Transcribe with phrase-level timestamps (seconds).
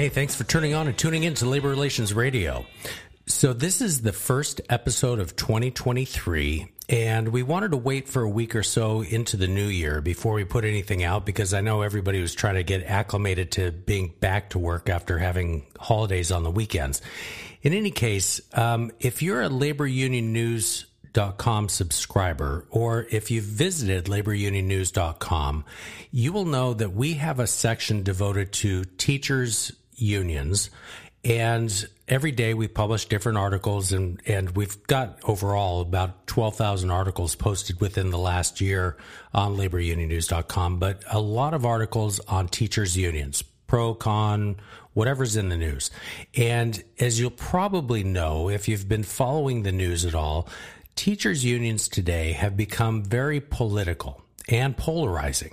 [0.00, 2.64] Hey, thanks for turning on and tuning in to Labor Relations Radio.
[3.26, 8.28] So, this is the first episode of 2023, and we wanted to wait for a
[8.30, 11.82] week or so into the new year before we put anything out because I know
[11.82, 16.44] everybody was trying to get acclimated to being back to work after having holidays on
[16.44, 17.02] the weekends.
[17.60, 23.44] In any case, um, if you're a labor union news laborunionnews.com subscriber, or if you've
[23.44, 25.64] visited laborunionnews.com,
[26.10, 30.70] you will know that we have a section devoted to teachers unions.
[31.22, 37.34] And every day we publish different articles, and, and we've got overall about 12,000 articles
[37.34, 38.96] posted within the last year
[39.34, 44.56] on laborunionnews.com, but a lot of articles on teachers' unions, pro, con,
[44.94, 45.90] whatever's in the news.
[46.36, 50.48] And as you'll probably know, if you've been following the news at all,
[50.96, 55.52] teachers' unions today have become very political and polarizing.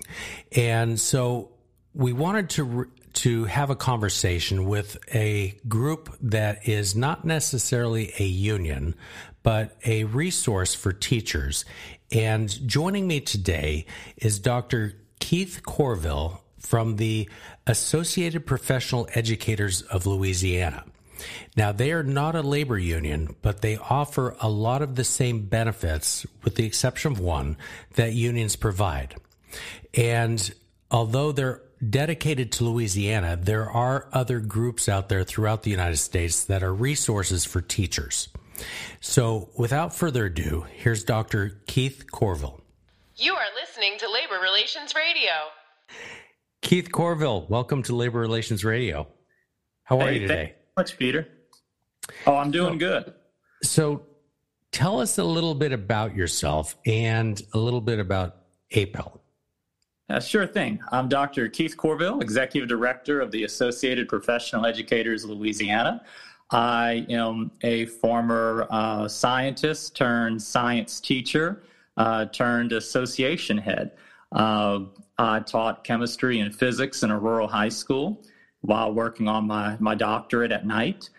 [0.55, 1.51] And so
[1.93, 8.23] we wanted to to have a conversation with a group that is not necessarily a
[8.23, 8.93] union,
[9.41, 11.65] but a resource for teachers.
[12.11, 13.87] And joining me today
[14.17, 14.93] is Dr.
[15.19, 17.27] Keith Courville from the
[17.65, 20.85] Associated Professional Educators of Louisiana.
[21.55, 25.47] Now, they are not a labor union, but they offer a lot of the same
[25.47, 27.57] benefits, with the exception of one,
[27.95, 29.15] that unions provide.
[29.95, 30.53] And
[30.91, 36.45] although they're dedicated to Louisiana, there are other groups out there throughout the United States
[36.45, 38.29] that are resources for teachers.
[38.99, 41.61] So, without further ado, here's Dr.
[41.67, 42.61] Keith Courville.
[43.15, 45.31] You are listening to Labor Relations Radio.
[46.61, 49.07] Keith Courville, welcome to Labor Relations Radio.
[49.83, 50.55] How are hey, you today?
[50.75, 51.27] much, Peter.
[52.25, 53.13] Oh, I'm doing so, good.
[53.63, 54.05] So,
[54.71, 58.37] tell us a little bit about yourself and a little bit about
[58.71, 59.21] APEL.
[60.09, 60.79] Uh, sure thing.
[60.93, 61.49] I'm Dr.
[61.49, 66.01] Keith Courville, Executive Director of the Associated Professional Educators of Louisiana.
[66.49, 71.61] I am a former uh, scientist turned science teacher
[71.97, 73.91] uh, turned association head.
[74.31, 74.85] Uh,
[75.17, 78.23] I taught chemistry and physics in a rural high school
[78.61, 81.09] while working on my, my doctorate at night.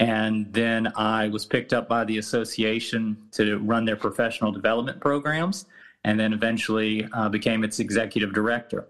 [0.00, 5.66] And then I was picked up by the association to run their professional development programs,
[6.04, 8.86] and then eventually uh, became its executive director.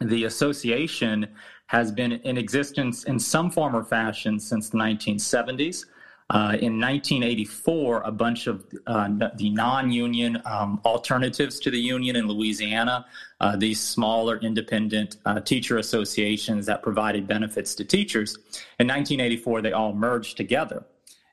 [0.00, 1.28] The association
[1.66, 5.84] has been in existence in some form or fashion since the 1970s.
[6.30, 12.16] Uh, in 1984, a bunch of uh, the non union um, alternatives to the union
[12.16, 13.06] in Louisiana,
[13.40, 18.36] uh, these smaller independent uh, teacher associations that provided benefits to teachers,
[18.78, 20.84] in 1984, they all merged together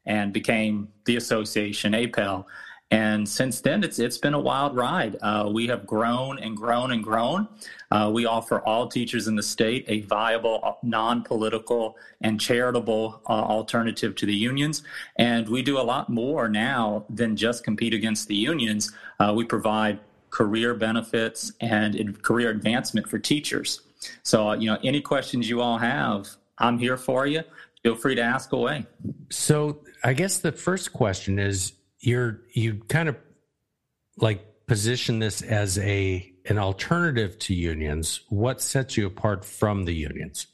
[0.06, 2.48] and became the association, APEL.
[2.92, 5.18] And since then, it's it's been a wild ride.
[5.22, 7.48] Uh, we have grown and grown and grown.
[7.90, 13.32] Uh, we offer all teachers in the state a viable, uh, non-political, and charitable uh,
[13.32, 14.84] alternative to the unions.
[15.16, 18.94] And we do a lot more now than just compete against the unions.
[19.20, 23.82] Uh, we provide career benefits and career advancement for teachers.
[24.22, 26.28] So, uh, you know, any questions you all have,
[26.60, 27.42] I'm here for you.
[27.82, 28.86] Feel free to ask away.
[29.30, 31.74] So, I guess the first question is
[32.06, 33.18] you're you kind of
[34.18, 38.22] like position this as a an alternative to unions.
[38.30, 40.48] What sets you apart from the unions?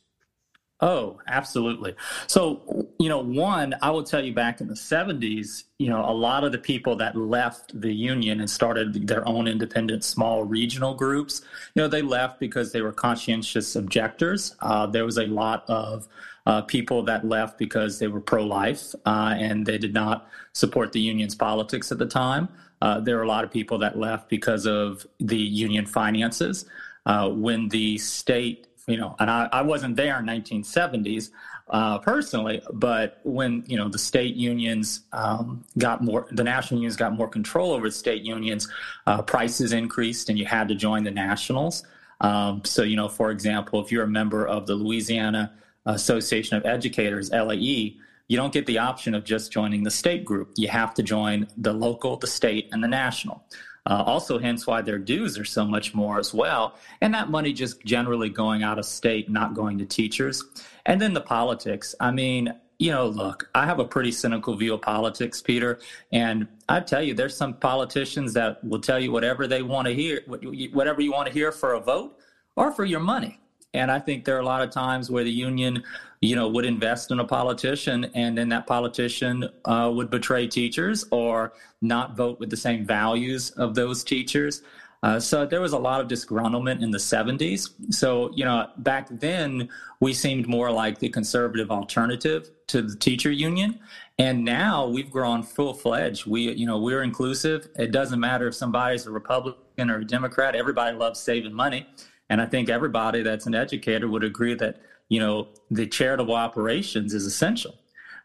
[0.83, 1.95] Oh, absolutely.
[2.25, 6.11] So, you know, one, I will tell you back in the 70s, you know, a
[6.11, 10.95] lot of the people that left the union and started their own independent small regional
[10.95, 11.43] groups,
[11.75, 14.55] you know, they left because they were conscientious objectors.
[14.59, 16.07] Uh, there was a lot of
[16.45, 20.91] uh, people that left because they were pro life uh, and they did not support
[20.91, 22.49] the union's politics at the time.
[22.81, 26.65] Uh, there were a lot of people that left because of the union finances.
[27.05, 31.29] Uh, when the state, you know, and I, I wasn't there in 1970s
[31.69, 36.95] uh, personally, but when you know the state unions um, got more, the national unions
[36.95, 38.67] got more control over the state unions,
[39.07, 41.83] uh, prices increased, and you had to join the nationals.
[42.21, 45.53] Um, so, you know, for example, if you're a member of the Louisiana
[45.85, 47.97] Association of Educators, LAE,
[48.27, 50.51] you don't get the option of just joining the state group.
[50.55, 53.43] You have to join the local, the state, and the national.
[53.85, 56.77] Uh, also, hence why their dues are so much more as well.
[57.01, 60.43] And that money just generally going out of state, not going to teachers.
[60.85, 61.95] And then the politics.
[61.99, 65.79] I mean, you know, look, I have a pretty cynical view of politics, Peter.
[66.11, 69.93] And I tell you, there's some politicians that will tell you whatever they want to
[69.93, 72.17] hear, whatever you want to hear for a vote
[72.55, 73.39] or for your money.
[73.73, 75.83] And I think there are a lot of times where the union,
[76.19, 81.05] you know, would invest in a politician, and then that politician uh, would betray teachers
[81.11, 84.61] or not vote with the same values of those teachers.
[85.03, 87.71] Uh, so there was a lot of disgruntlement in the 70s.
[87.91, 89.67] So, you know, back then
[89.99, 93.79] we seemed more like the conservative alternative to the teacher union.
[94.19, 96.27] And now we've grown full fledged.
[96.27, 97.69] We, you know, we're inclusive.
[97.75, 101.87] It doesn't matter if somebody's a Republican or a Democrat, everybody loves saving money.
[102.31, 104.77] And I think everybody that's an educator would agree that,
[105.09, 107.75] you know, the charitable operations is essential.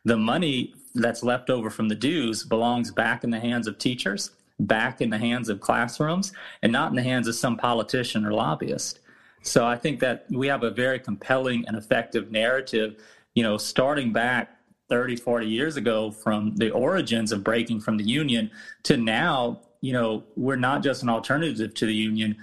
[0.04, 4.30] The money that's left over from the dues belongs back in the hands of teachers,
[4.60, 6.32] back in the hands of classrooms,
[6.62, 9.00] and not in the hands of some politician or lobbyist.
[9.42, 13.02] So I think that we have a very compelling and effective narrative,
[13.34, 14.56] you know, starting back
[14.88, 18.52] 30, 40 years ago from the origins of breaking from the union
[18.84, 22.36] to now, you know, we're not just an alternative to the union,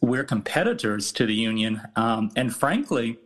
[0.00, 1.80] we're competitors to the union.
[1.96, 3.18] Um, and frankly,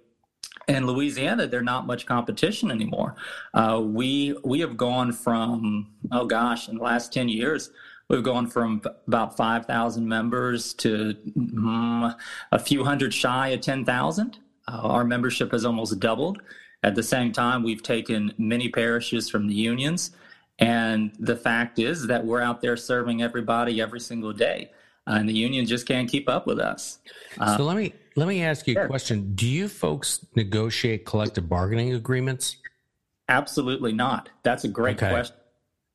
[0.68, 3.16] in Louisiana, there's not much competition anymore.
[3.52, 7.70] Uh, we we have gone from oh gosh, in the last ten years,
[8.08, 12.14] we've gone from about five thousand members to um,
[12.52, 14.38] a few hundred shy of ten thousand.
[14.66, 16.40] Uh, our membership has almost doubled.
[16.82, 20.12] At the same time, we've taken many parishes from the unions,
[20.58, 24.70] and the fact is that we're out there serving everybody every single day
[25.06, 26.98] and the union just can't keep up with us.
[27.38, 28.84] Uh, so let me let me ask you sure.
[28.84, 32.56] a question: Do you folks negotiate collective bargaining agreements?
[33.28, 34.28] Absolutely not.
[34.42, 35.10] That's a great okay.
[35.10, 35.36] question,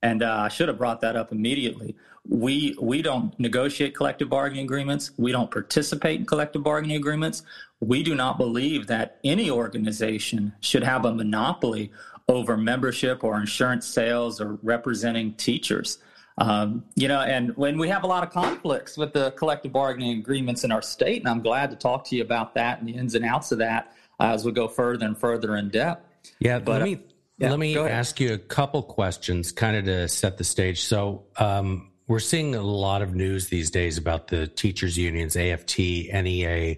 [0.01, 1.95] and uh, I should have brought that up immediately.
[2.27, 5.11] We we don't negotiate collective bargaining agreements.
[5.17, 7.43] We don't participate in collective bargaining agreements.
[7.79, 11.91] We do not believe that any organization should have a monopoly
[12.27, 15.97] over membership or insurance sales or representing teachers.
[16.39, 20.17] Um, you know, and when we have a lot of conflicts with the collective bargaining
[20.17, 22.93] agreements in our state, and I'm glad to talk to you about that and the
[22.93, 26.05] ins and outs of that uh, as we go further and further in depth.
[26.39, 26.99] Yeah, but let me uh,
[27.39, 30.81] yeah, let me ask you a couple questions, kind of to set the stage.
[30.81, 35.77] So, um, we're seeing a lot of news these days about the teachers unions, AFT,
[35.77, 36.77] NEA,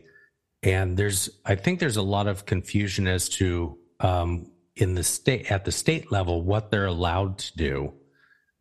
[0.63, 5.51] and there's I think there's a lot of confusion as to um, in the state
[5.51, 7.93] at the state level what they're allowed to do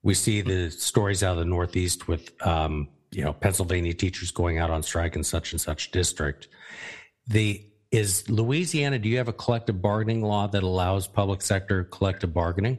[0.02, 4.58] we see the stories out of the Northeast with, um, you know, Pennsylvania teachers going
[4.58, 6.48] out on strike in such and such district.
[7.26, 8.98] The is Louisiana.
[8.98, 12.78] Do you have a collective bargaining law that allows public sector collective bargaining?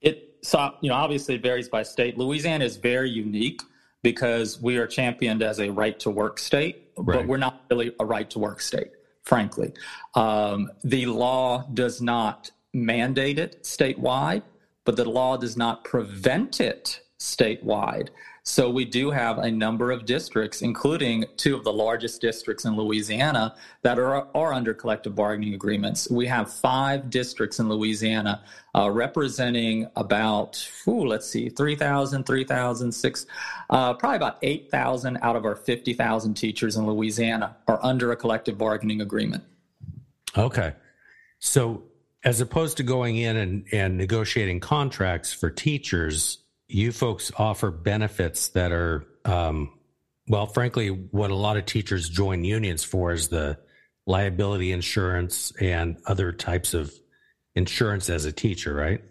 [0.00, 2.18] It so you know obviously it varies by state.
[2.18, 3.60] Louisiana is very unique
[4.02, 7.18] because we are championed as a right to work state, right.
[7.18, 8.90] but we're not really a right to work state.
[9.22, 9.72] Frankly,
[10.14, 14.42] um, the law does not mandate it statewide
[14.84, 18.08] but the law does not prevent it statewide.
[18.44, 22.76] So we do have a number of districts, including two of the largest districts in
[22.76, 26.10] Louisiana, that are, are under collective bargaining agreements.
[26.10, 28.42] We have five districts in Louisiana
[28.74, 33.26] uh, representing about, ooh, let's see, 3,000, 3,000, 6,
[33.70, 38.58] uh, probably about 8,000 out of our 50,000 teachers in Louisiana are under a collective
[38.58, 39.44] bargaining agreement.
[40.36, 40.72] Okay.
[41.38, 41.84] So
[42.24, 46.38] as opposed to going in and, and negotiating contracts for teachers,
[46.68, 49.72] you folks offer benefits that are, um,
[50.28, 53.58] well, frankly, what a lot of teachers join unions for is the
[54.06, 56.92] liability insurance and other types of
[57.54, 59.02] insurance as a teacher, right?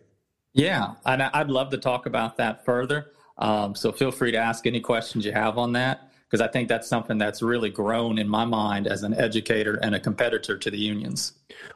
[0.53, 3.11] Yeah, and I'd love to talk about that further.
[3.37, 6.69] Um, so feel free to ask any questions you have on that because I think
[6.69, 10.71] that's something that's really grown in my mind as an educator and a competitor to
[10.71, 11.33] the unions.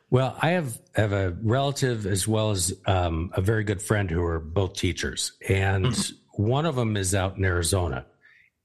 [0.09, 4.23] Well, I have have a relative as well as um, a very good friend who
[4.23, 6.43] are both teachers, and mm-hmm.
[6.43, 8.05] one of them is out in Arizona.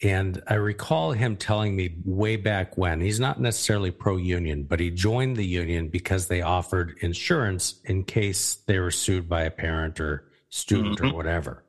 [0.03, 4.81] And I recall him telling me way back when he's not necessarily pro union, but
[4.81, 9.51] he joined the union because they offered insurance in case they were sued by a
[9.51, 11.09] parent or student mm-hmm.
[11.09, 11.65] or whatever.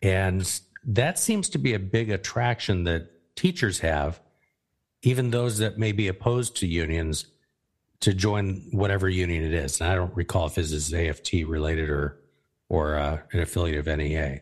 [0.00, 0.48] And
[0.84, 3.10] that seems to be a big attraction that
[3.42, 4.20] teachers have,
[5.02, 7.26] even those that may be opposed to unions,
[7.98, 9.80] to join whatever union it is.
[9.80, 12.20] And I don't recall if this is AFT related or
[12.68, 14.40] or uh, an affiliate of NEA.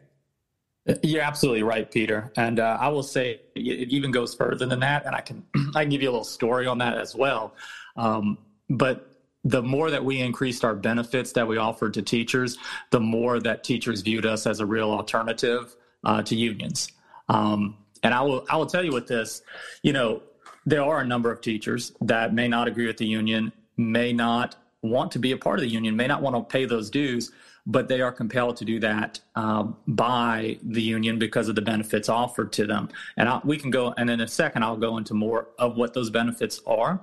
[1.03, 2.31] You're absolutely right, Peter.
[2.37, 5.83] And uh, I will say it even goes further than that, and I can I
[5.83, 7.55] can give you a little story on that as well.
[7.97, 8.37] Um,
[8.69, 9.11] but
[9.45, 12.59] the more that we increased our benefits that we offered to teachers,
[12.91, 16.93] the more that teachers viewed us as a real alternative uh, to unions.
[17.31, 19.43] Um, and I will I will tell you with this,
[19.83, 20.23] you know,
[20.67, 24.57] there are a number of teachers that may not agree with the union, may not
[24.83, 27.33] want to be a part of the union, may not want to pay those dues,
[27.67, 32.09] but they are compelled to do that um, by the union because of the benefits
[32.09, 32.89] offered to them.
[33.17, 35.93] And I, we can go, and in a second, I'll go into more of what
[35.93, 37.01] those benefits are.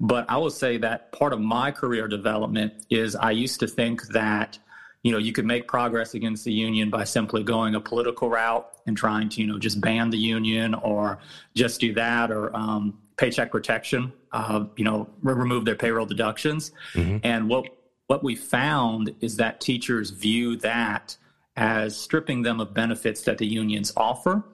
[0.00, 4.08] But I will say that part of my career development is I used to think
[4.08, 4.58] that
[5.02, 8.66] you know you could make progress against the union by simply going a political route
[8.86, 11.18] and trying to you know just ban the union or
[11.54, 17.18] just do that or um, paycheck protection uh, you know remove their payroll deductions mm-hmm.
[17.24, 17.66] and what
[18.06, 21.16] what we found is that teachers view that
[21.56, 24.44] as stripping them of benefits that the unions offer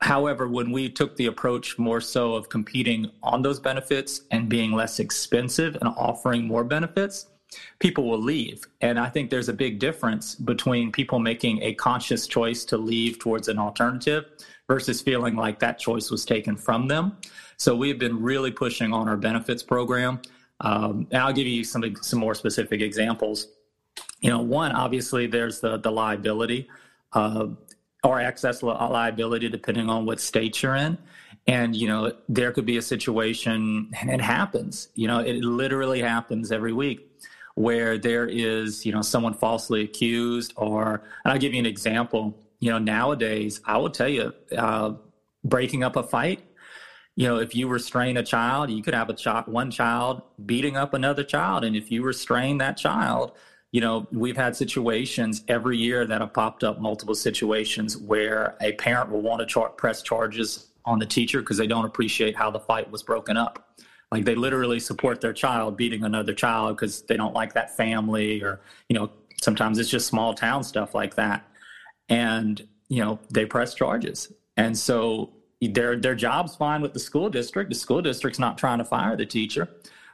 [0.00, 4.72] However, when we took the approach more so of competing on those benefits and being
[4.72, 7.26] less expensive and offering more benefits,
[7.78, 8.66] people will leave.
[8.80, 13.18] And I think there's a big difference between people making a conscious choice to leave
[13.18, 14.24] towards an alternative
[14.66, 17.16] versus feeling like that choice was taken from them.
[17.56, 20.20] So we've been really pushing on our benefits program.
[20.60, 23.48] Um, and I'll give you some some more specific examples.
[24.20, 26.68] You know, one obviously there's the the liability
[27.12, 27.46] uh,
[28.02, 30.98] or excess li- liability, depending on what state you're in.
[31.46, 34.88] And you know, there could be a situation, and it happens.
[34.94, 37.07] You know, it literally happens every week
[37.58, 42.38] where there is, you know, someone falsely accused, or and I'll give you an example.
[42.60, 44.92] You know, nowadays, I will tell you, uh,
[45.42, 46.40] breaking up a fight.
[47.16, 50.76] You know, if you restrain a child, you could have a child, one child beating
[50.76, 53.32] up another child, and if you restrain that child,
[53.72, 58.72] you know, we've had situations every year that have popped up, multiple situations where a
[58.74, 62.60] parent will want to press charges on the teacher because they don't appreciate how the
[62.60, 63.68] fight was broken up
[64.10, 68.42] like they literally support their child beating another child because they don't like that family
[68.42, 69.10] or you know
[69.40, 71.46] sometimes it's just small town stuff like that.
[72.08, 74.32] And you know they press charges.
[74.56, 77.70] And so their their job's fine with the school district.
[77.70, 79.68] The school district's not trying to fire the teacher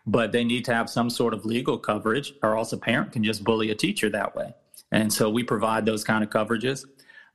[0.06, 3.24] but they need to have some sort of legal coverage or else a parent can
[3.24, 4.54] just bully a teacher that way.
[4.92, 6.84] And so we provide those kind of coverages.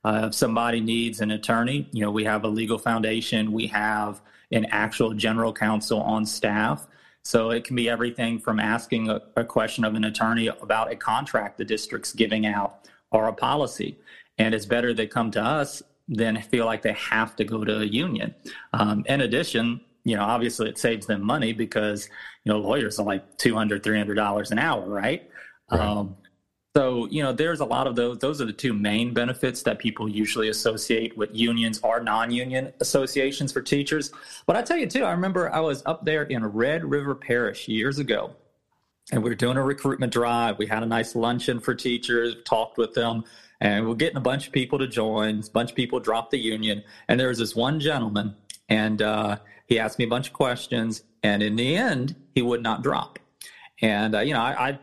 [0.04, 3.52] Uh, if somebody needs an attorney you know we have a legal foundation.
[3.52, 4.20] We have
[4.52, 6.86] an actual general counsel on staff.
[7.22, 10.96] So it can be everything from asking a, a, question of an attorney about a
[10.96, 13.98] contract the district's giving out or a policy.
[14.38, 17.80] And it's better they come to us than feel like they have to go to
[17.80, 18.34] a union.
[18.72, 22.08] Um, in addition, you know, obviously it saves them money because,
[22.44, 25.30] you know, lawyers are like $200, $300 an hour, right?
[25.70, 25.80] right.
[25.80, 26.16] Um,
[26.76, 28.18] so, you know, there's a lot of those.
[28.18, 32.72] Those are the two main benefits that people usually associate with unions or non union
[32.80, 34.12] associations for teachers.
[34.46, 37.66] But I tell you, too, I remember I was up there in Red River Parish
[37.66, 38.36] years ago,
[39.10, 40.58] and we were doing a recruitment drive.
[40.58, 43.24] We had a nice luncheon for teachers, talked with them,
[43.60, 45.40] and we're getting a bunch of people to join.
[45.40, 46.84] A bunch of people dropped the union.
[47.08, 48.36] And there was this one gentleman,
[48.68, 51.02] and uh, he asked me a bunch of questions.
[51.24, 53.18] And in the end, he would not drop.
[53.82, 54.78] And, uh, you know, I, I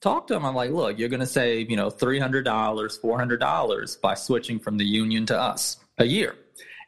[0.00, 0.44] talk to them.
[0.44, 4.84] I'm like, look, you're going to save, you know, $300, $400 by switching from the
[4.84, 6.36] union to us a year.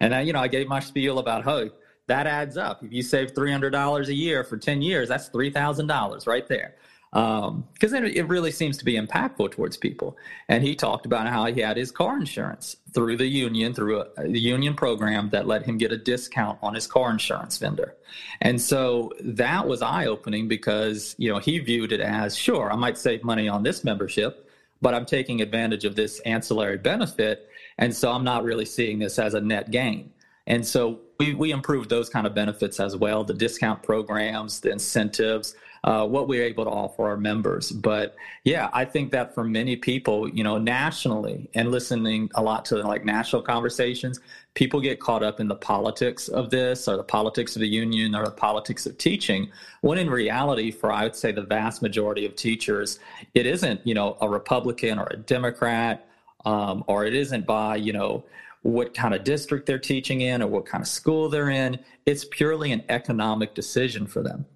[0.00, 1.71] And I, you know, I gave my spiel about, hey,
[2.09, 2.83] that adds up.
[2.83, 6.75] If you save $300 a year for 10 years, that's $3,000 right there
[7.12, 10.16] because um, it really seems to be impactful towards people.
[10.49, 14.28] And he talked about how he had his car insurance through the union, through a,
[14.28, 17.97] the union program that let him get a discount on his car insurance vendor.
[18.40, 22.76] And so that was eye opening because you know he viewed it as sure I
[22.76, 24.49] might save money on this membership,
[24.81, 29.19] but I'm taking advantage of this ancillary benefit, and so I'm not really seeing this
[29.19, 30.12] as a net gain.
[30.46, 34.70] And so we, we improved those kind of benefits as well the discount programs, the
[34.72, 37.72] incentives, uh, what we're able to offer our members.
[37.72, 42.64] But yeah, I think that for many people, you know, nationally and listening a lot
[42.66, 44.20] to like national conversations,
[44.54, 48.14] people get caught up in the politics of this or the politics of the union
[48.14, 49.50] or the politics of teaching.
[49.80, 53.00] When in reality, for I would say the vast majority of teachers,
[53.34, 56.06] it isn't, you know, a Republican or a Democrat,
[56.44, 58.25] um, or it isn't by, you know,
[58.62, 61.78] what kind of district they're teaching in or what kind of school they're in.
[62.07, 64.47] It's purely an economic decision for them.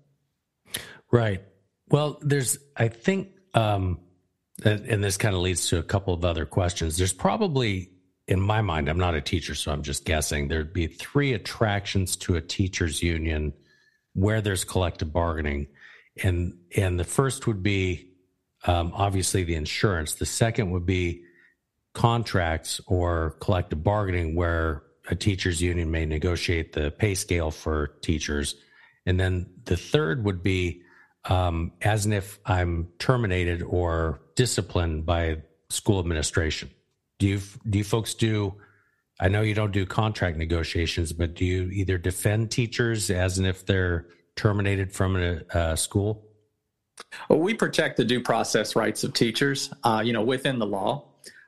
[1.11, 1.43] Right.
[1.89, 4.01] Well, there's, I think, um,
[4.65, 6.97] and this kind of leads to a couple of other questions.
[6.97, 7.91] There's probably,
[8.27, 12.17] in my mind, I'm not a teacher, so I'm just guessing, there'd be three attractions
[12.17, 13.53] to a teachers' union
[14.15, 15.69] where there's collective bargaining.
[16.23, 18.13] And, and the first would be
[18.67, 20.15] um, obviously the insurance.
[20.15, 21.23] The second would be
[21.97, 28.55] contracts or collective bargaining where a teachers union may negotiate the pay scale for teachers.
[29.07, 30.83] And then the third would be
[31.25, 35.39] um, as if I'm terminated or disciplined by
[35.71, 36.69] school administration.
[37.19, 38.55] Do you do you folks do
[39.19, 43.65] I know you don't do contract negotiations, but do you either defend teachers as if
[43.65, 46.27] they're terminated from a, a school?
[47.31, 51.06] Well, we protect the due process rights of teachers, uh, you know, within the law.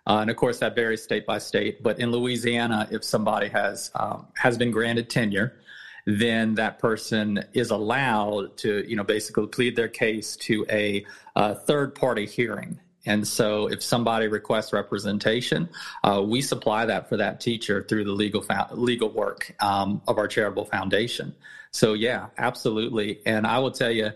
[0.09, 1.83] Uh, and of course, that varies state by state.
[1.83, 5.61] But in Louisiana, if somebody has um, has been granted tenure,
[6.07, 11.05] then that person is allowed to, you know, basically plead their case to a,
[11.37, 12.81] a third party hearing.
[13.05, 15.69] And so, if somebody requests representation,
[16.03, 20.27] uh, we supply that for that teacher through the legal legal work um, of our
[20.27, 21.35] charitable foundation.
[21.71, 23.21] So, yeah, absolutely.
[23.27, 24.13] And I will tell you,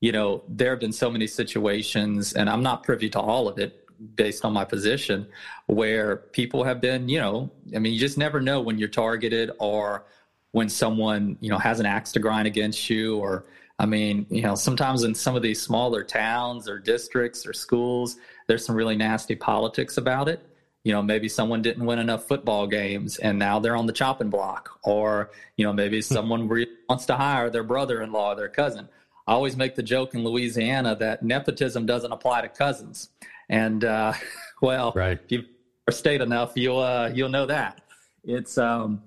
[0.00, 3.58] you know, there have been so many situations, and I'm not privy to all of
[3.58, 5.26] it, based on my position
[5.66, 9.50] where people have been, you know, I mean, you just never know when you're targeted
[9.58, 10.04] or
[10.52, 13.46] when someone, you know, has an axe to grind against you or
[13.78, 18.16] I mean, you know, sometimes in some of these smaller towns or districts or schools,
[18.46, 20.40] there's some really nasty politics about it.
[20.82, 24.30] You know, maybe someone didn't win enough football games and now they're on the chopping
[24.30, 24.78] block.
[24.84, 26.14] Or, you know, maybe hmm.
[26.14, 28.88] someone really wants to hire their brother in law or their cousin.
[29.26, 33.10] I always make the joke in Louisiana that nepotism doesn't apply to cousins.
[33.48, 34.12] And uh,
[34.62, 35.18] well, right.
[35.24, 35.46] if you've
[35.90, 37.82] stayed enough, you'll uh, you'll know that
[38.26, 39.02] it's um,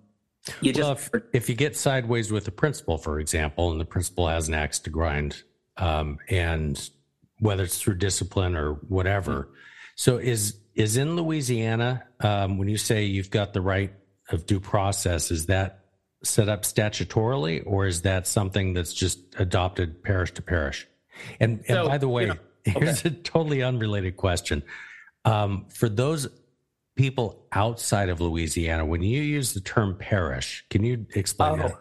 [0.62, 3.86] you well, just if, if, you get sideways with the principal, for example, and the
[3.86, 5.43] principal has an axe to grind,
[5.77, 6.89] um, and
[7.39, 9.43] whether it's through discipline or whatever.
[9.43, 9.53] Mm-hmm.
[9.96, 13.93] So is is in Louisiana um, when you say you've got the right
[14.29, 15.86] of due process, is that
[16.24, 20.88] set up statutorily, or is that something that's just adopted parish to parish?
[21.39, 23.10] And, and by the way, you know, Here's okay.
[23.10, 24.63] a totally unrelated question.
[25.25, 26.28] Um, for those
[26.96, 31.68] people outside of Louisiana, when you use the term parish, can you explain oh.
[31.68, 31.80] that?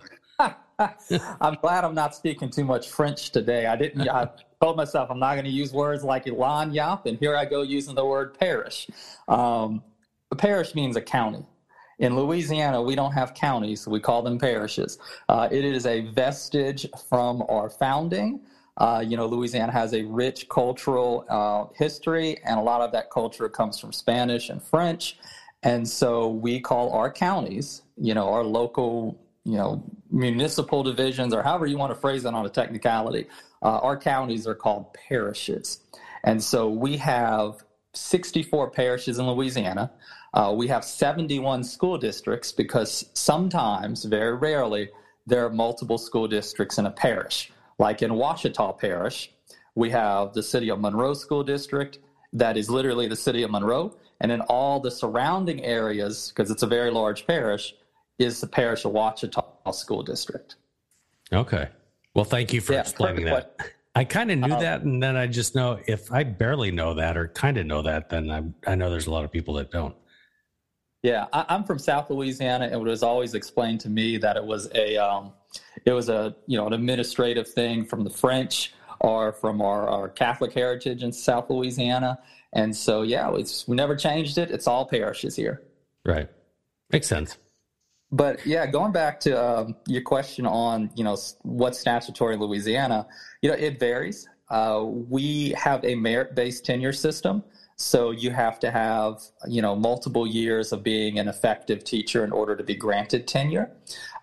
[1.41, 3.67] I'm glad I'm not speaking too much French today.
[3.67, 4.09] I didn't.
[4.09, 4.29] I
[4.61, 7.97] told myself I'm not going to use words like lagniappe, and here I go using
[7.97, 8.89] the word parish.
[9.27, 9.83] Um,
[10.31, 11.45] a parish means a county.
[11.99, 14.99] In Louisiana, we don't have counties; we call them parishes.
[15.29, 18.41] Uh, it is a vestige from our founding.
[18.79, 23.11] Uh, you know, Louisiana has a rich cultural uh, history, and a lot of that
[23.11, 25.19] culture comes from Spanish and French.
[25.64, 31.43] And so we call our counties, you know, our local, you know, municipal divisions, or
[31.43, 33.27] however you want to phrase it on a technicality,
[33.62, 35.81] uh, our counties are called parishes.
[36.23, 37.64] And so we have
[37.95, 39.91] 64 parishes in Louisiana.
[40.35, 44.91] Uh, we have 71 school districts because sometimes, very rarely,
[45.27, 47.51] there are multiple school districts in a parish.
[47.79, 49.33] Like in Ouachita Parish,
[49.75, 51.99] we have the City of Monroe School District,
[52.33, 53.97] that is literally the City of Monroe.
[54.21, 57.75] And in all the surrounding areas, because it's a very large parish,
[58.19, 60.57] is the parish of Ouachita School District.
[61.33, 61.69] Okay.
[62.14, 63.57] Well, thank you for yeah, explaining that.
[63.95, 66.95] I kind of knew um, that, and then I just know if I barely know
[66.95, 69.55] that or kind of know that, then I, I know there's a lot of people
[69.55, 69.95] that don't.
[71.03, 74.45] Yeah, I, am from South Louisiana, and it was always explained to me that it
[74.45, 75.33] was a um,
[75.85, 80.09] it was a you know an administrative thing from the French or from our, our
[80.09, 82.19] Catholic heritage in South Louisiana,
[82.53, 84.51] and so yeah, it's we never changed it.
[84.51, 85.63] It's all parishes here.
[86.05, 86.29] Right,
[86.91, 87.37] makes sense.
[88.11, 93.07] But yeah, going back to um, your question on you know what's statutory in Louisiana,
[93.43, 94.29] you know it varies.
[94.51, 97.45] Uh, we have a merit-based tenure system.
[97.79, 102.33] So you have to have, you know, multiple years of being an effective teacher in
[102.33, 103.71] order to be granted tenure.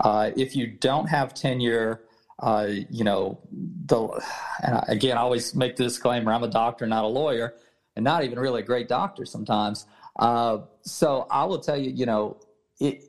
[0.02, 2.02] Uh, if you don't have tenure,
[2.39, 3.39] uh, you know,
[3.86, 4.22] the
[4.62, 7.56] and again, I always make the disclaimer: I'm a doctor, not a lawyer,
[7.96, 9.86] and not even really a great doctor sometimes.
[10.20, 12.38] Uh, so I will tell you, you know,
[12.82, 13.06] it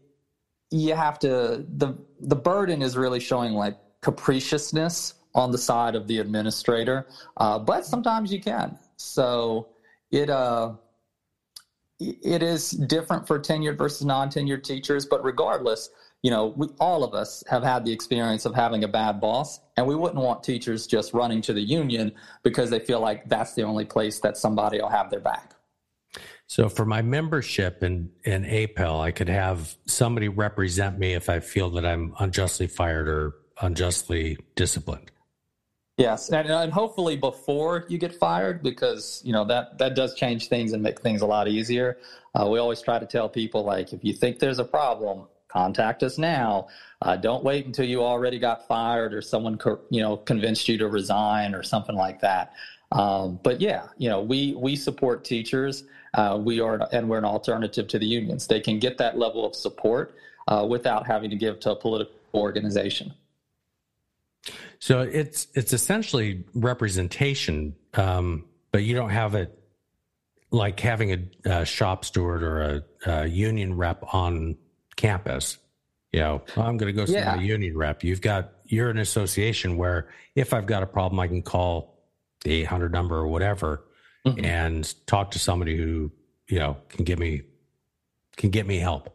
[0.70, 6.06] you have to the the burden is really showing like capriciousness on the side of
[6.06, 8.78] the administrator, uh, but sometimes you can.
[8.96, 9.68] So
[10.10, 10.72] it uh
[11.98, 15.88] it is different for tenured versus non-tenured teachers but regardless
[16.22, 19.60] you know we all of us have had the experience of having a bad boss
[19.76, 23.54] and we wouldn't want teachers just running to the union because they feel like that's
[23.54, 25.54] the only place that somebody will have their back.
[26.46, 31.40] So for my membership in in APEL I could have somebody represent me if I
[31.40, 35.10] feel that I'm unjustly fired or unjustly disciplined
[35.96, 40.48] Yes, and, and hopefully before you get fired, because you know that that does change
[40.48, 41.98] things and make things a lot easier.
[42.34, 46.02] Uh, we always try to tell people like, if you think there's a problem, contact
[46.02, 46.68] us now.
[47.00, 50.86] Uh, don't wait until you already got fired or someone you know convinced you to
[50.86, 52.52] resign or something like that.
[52.92, 55.84] Um, but yeah, you know, we we support teachers.
[56.12, 58.46] Uh, we are and we're an alternative to the unions.
[58.46, 60.14] They can get that level of support
[60.46, 63.14] uh, without having to give to a political organization.
[64.78, 69.58] So it's it's essentially representation, um, but you don't have it
[70.50, 74.56] like having a, a shop steward or a, a, union rep on
[74.94, 75.58] campus.
[76.12, 77.34] You know, I'm going to go see yeah.
[77.34, 78.04] my union rep.
[78.04, 81.98] You've got you're an association where if I've got a problem, I can call
[82.44, 83.84] the 800 number or whatever
[84.26, 84.44] mm-hmm.
[84.44, 86.10] and talk to somebody who
[86.48, 87.42] you know can give me
[88.36, 89.12] can get me help.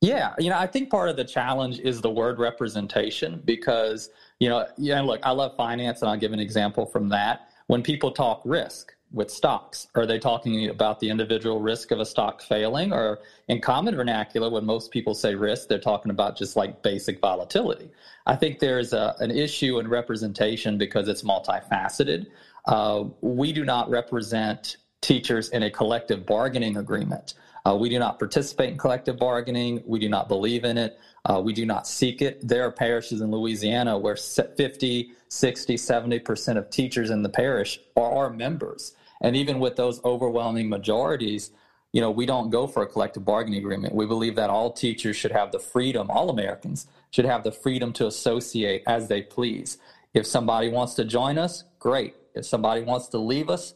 [0.00, 4.48] Yeah, you know, I think part of the challenge is the word representation because you
[4.48, 7.48] know, yeah, look, I love finance, and I'll give an example from that.
[7.66, 9.86] When people talk risk, with stocks?
[9.94, 12.92] Are they talking about the individual risk of a stock failing?
[12.92, 17.20] Or in common vernacular, when most people say risk, they're talking about just like basic
[17.20, 17.90] volatility.
[18.26, 22.26] I think there's a, an issue in representation because it's multifaceted.
[22.66, 27.34] Uh, we do not represent teachers in a collective bargaining agreement.
[27.66, 29.82] Uh, we do not participate in collective bargaining.
[29.86, 30.98] We do not believe in it.
[31.24, 32.46] Uh, we do not seek it.
[32.46, 38.10] There are parishes in Louisiana where 50, 60, 70% of teachers in the parish are
[38.12, 38.94] our members.
[39.20, 41.50] And even with those overwhelming majorities,
[41.92, 43.94] you know, we don't go for a collective bargaining agreement.
[43.94, 47.92] We believe that all teachers should have the freedom, all Americans should have the freedom
[47.94, 49.78] to associate as they please.
[50.12, 52.14] If somebody wants to join us, great.
[52.34, 53.74] If somebody wants to leave us,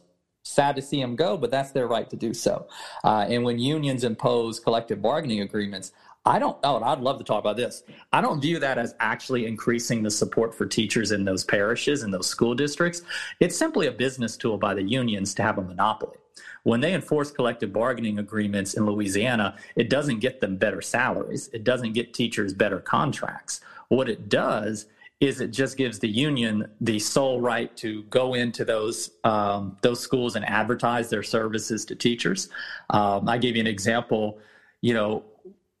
[0.49, 2.67] sad to see them go, but that's their right to do so.
[3.03, 5.93] Uh, and when unions impose collective bargaining agreements,
[6.25, 7.83] I don't, oh, I'd love to talk about this.
[8.11, 12.13] I don't view that as actually increasing the support for teachers in those parishes and
[12.13, 13.03] those school districts.
[13.39, 16.17] It's simply a business tool by the unions to have a monopoly.
[16.63, 21.63] When they enforce collective bargaining agreements in Louisiana, it doesn't get them better salaries, it
[21.63, 23.61] doesn't get teachers better contracts.
[23.87, 24.87] What it does
[25.19, 29.99] is it just gives the union the sole right to go into those um, those
[29.99, 32.49] schools and advertise their services to teachers.
[32.89, 34.39] Um, I gave you an example.
[34.81, 35.23] You know,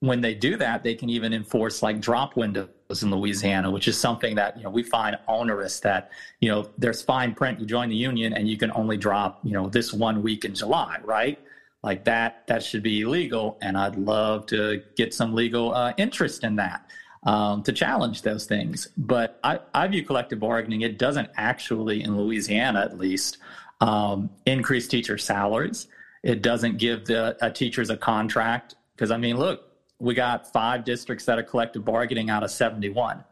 [0.01, 2.67] when they do that, they can even enforce like drop windows
[3.01, 5.79] in Louisiana, which is something that you know we find onerous.
[5.79, 7.61] That you know there's fine print.
[7.61, 10.53] You join the union and you can only drop you know this one week in
[10.53, 11.39] July, right?
[11.81, 13.57] Like that that should be illegal.
[13.61, 16.85] And I'd love to get some legal uh, interest in that
[17.23, 18.89] um, to challenge those things.
[18.97, 20.81] But I, I view collective bargaining.
[20.81, 23.37] It doesn't actually, in Louisiana at least,
[23.81, 25.87] um, increase teacher salaries.
[26.23, 29.65] It doesn't give the uh, teachers a contract because I mean, look,
[29.99, 33.23] we got five districts that are collective bargaining out of 71.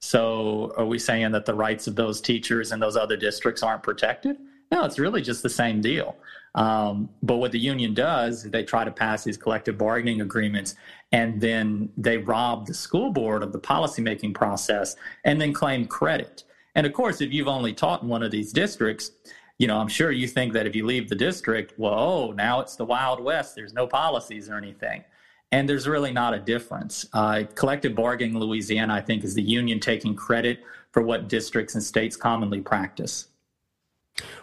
[0.00, 3.82] So are we saying that the rights of those teachers in those other districts aren't
[3.82, 4.36] protected?
[4.70, 6.16] No, it's really just the same deal.
[6.56, 10.74] Um, but what the union does, they try to pass these collective bargaining agreements
[11.12, 16.44] and then they rob the school board of the policymaking process and then claim credit.
[16.74, 19.12] And of course, if you've only taught in one of these districts,
[19.58, 22.60] you know, I'm sure you think that if you leave the district, well, oh, now
[22.60, 23.54] it's the Wild West.
[23.54, 25.04] There's no policies or anything
[25.52, 27.06] and there's really not a difference.
[27.12, 30.60] Uh, collective bargaining in Louisiana, I think, is the union taking credit
[30.92, 33.28] for what districts and states commonly practice.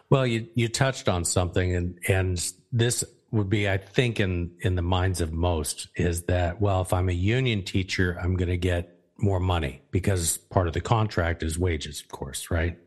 [0.10, 4.76] Well, you you touched on something, and and this would be, I think, in in
[4.76, 8.58] the minds of most, is that well, if I'm a union teacher, I'm going to
[8.58, 12.78] get more money because part of the contract is wages, of course, right?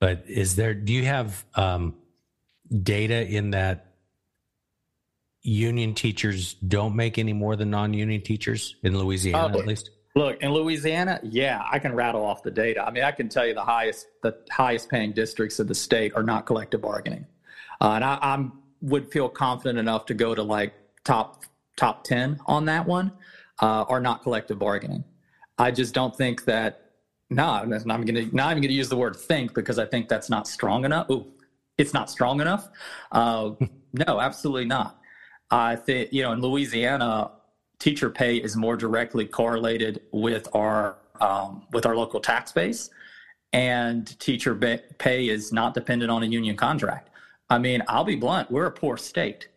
[0.00, 0.74] But is there?
[0.74, 1.94] Do you have um,
[2.82, 3.94] data in that
[5.42, 9.90] union teachers don't make any more than non-union teachers in Louisiana, uh, at least?
[10.14, 12.84] Look, in Louisiana, yeah, I can rattle off the data.
[12.86, 16.12] I mean, I can tell you the highest the highest paying districts of the state
[16.14, 17.26] are not collective bargaining,
[17.80, 21.44] uh, and I I'm, would feel confident enough to go to like top
[21.76, 23.12] top ten on that one
[23.60, 25.04] uh, are not collective bargaining.
[25.58, 26.78] I just don't think that.
[27.30, 30.06] No, I'm going to not even going to use the word think because I think
[30.06, 31.08] that's not strong enough.
[31.08, 31.32] Ooh,
[31.78, 32.68] it's not strong enough.
[33.10, 33.52] Uh,
[33.94, 34.98] no, absolutely not.
[35.50, 37.30] I think, you know, in Louisiana,
[37.82, 42.90] teacher pay is more directly correlated with our um, with our local tax base,
[43.52, 44.54] and teacher
[44.98, 47.10] pay is not dependent on a union contract.
[47.50, 49.48] I mean, I'll be blunt: we're a poor state.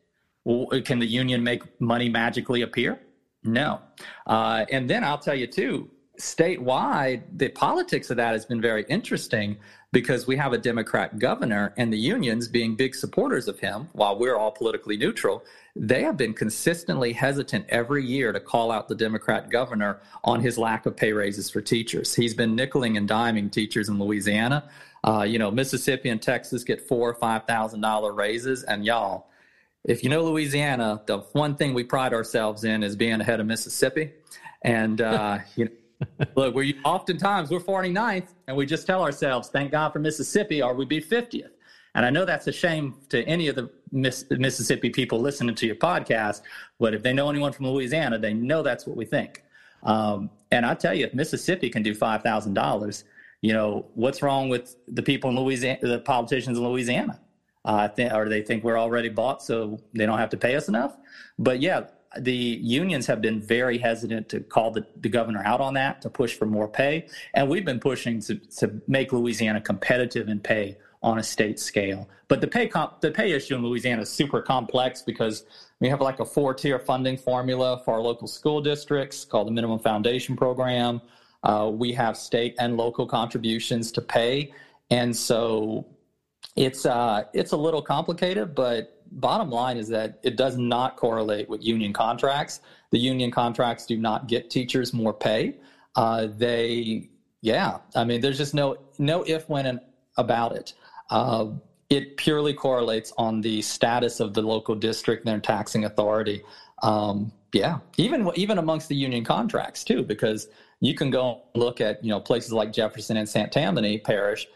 [0.43, 2.99] Well, can the union make money magically appear?
[3.43, 3.79] No.
[4.25, 8.85] Uh, and then I'll tell you too, statewide, the politics of that has been very
[8.89, 9.57] interesting
[9.91, 14.17] because we have a Democrat governor and the unions being big supporters of him while
[14.17, 15.43] we're all politically neutral.
[15.77, 20.57] They have been consistently hesitant every year to call out the Democrat governor on his
[20.57, 22.15] lack of pay raises for teachers.
[22.15, 24.69] He's been nickeling and diming teachers in Louisiana.
[25.03, 29.27] Uh, you know, Mississippi and Texas get four or five thousand dollar raises, and y'all,
[29.83, 33.45] if you know Louisiana, the one thing we pride ourselves in is being ahead of
[33.45, 34.13] Mississippi.
[34.61, 35.71] And uh, you know,
[36.35, 40.73] Look, we oftentimes we're 49th, and we just tell ourselves, "Thank God for Mississippi," or
[40.73, 41.49] we'd be 50th.
[41.93, 45.65] And I know that's a shame to any of the Miss, Mississippi people listening to
[45.65, 46.41] your podcast,
[46.79, 49.43] but if they know anyone from Louisiana, they know that's what we think.
[49.83, 53.05] Um, and I tell you, if Mississippi can do five thousand dollars,
[53.41, 57.19] you know what's wrong with the people in Louisiana, the politicians in Louisiana?
[57.63, 60.67] Uh, th- or they think we're already bought, so they don't have to pay us
[60.67, 60.97] enough.
[61.39, 61.87] But yeah,
[62.19, 66.09] the unions have been very hesitant to call the, the governor out on that, to
[66.09, 67.07] push for more pay.
[67.33, 72.09] And we've been pushing to, to make Louisiana competitive in pay on a state scale.
[72.27, 75.45] But the pay comp, the pay issue in Louisiana is super complex because
[75.79, 79.51] we have like a four tier funding formula for our local school districts called the
[79.51, 80.99] Minimum Foundation Program.
[81.43, 84.51] Uh, we have state and local contributions to pay,
[84.89, 85.85] and so
[86.55, 88.55] it's uh, it's a little complicated.
[88.55, 92.61] But bottom line is that it does not correlate with union contracts.
[92.89, 95.57] The union contracts do not get teachers more pay.
[95.95, 97.09] Uh, they,
[97.41, 99.79] yeah, I mean, there's just no no if when and
[100.17, 100.73] about it.
[101.09, 101.47] Uh,
[101.89, 106.41] it purely correlates on the status of the local district and their taxing authority.
[106.81, 110.47] Um, yeah, even even amongst the union contracts too, because
[110.81, 113.51] you can go look at you know places like Jefferson and St.
[113.51, 114.47] Tammany Parish,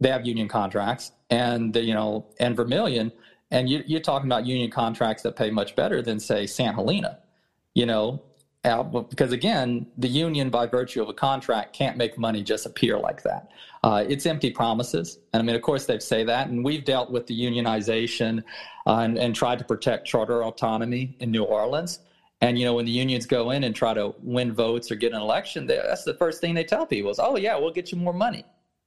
[0.00, 3.12] they have union contracts, and the, you know and Vermilion,
[3.50, 6.74] and you, you're talking about union contracts that pay much better than say St.
[6.74, 7.18] Helena,
[7.74, 8.22] you know,
[8.66, 13.22] because again, the union, by virtue of a contract, can't make money just appear like
[13.22, 13.50] that.
[13.84, 17.10] Uh, it's empty promises, and I mean, of course, they say that, and we've dealt
[17.10, 18.42] with the unionization
[18.86, 22.00] uh, and, and tried to protect charter autonomy in New Orleans.
[22.40, 25.12] And you know, when the unions go in and try to win votes or get
[25.12, 27.98] an election, that's the first thing they tell people is, "Oh yeah, we'll get you
[27.98, 28.44] more money,"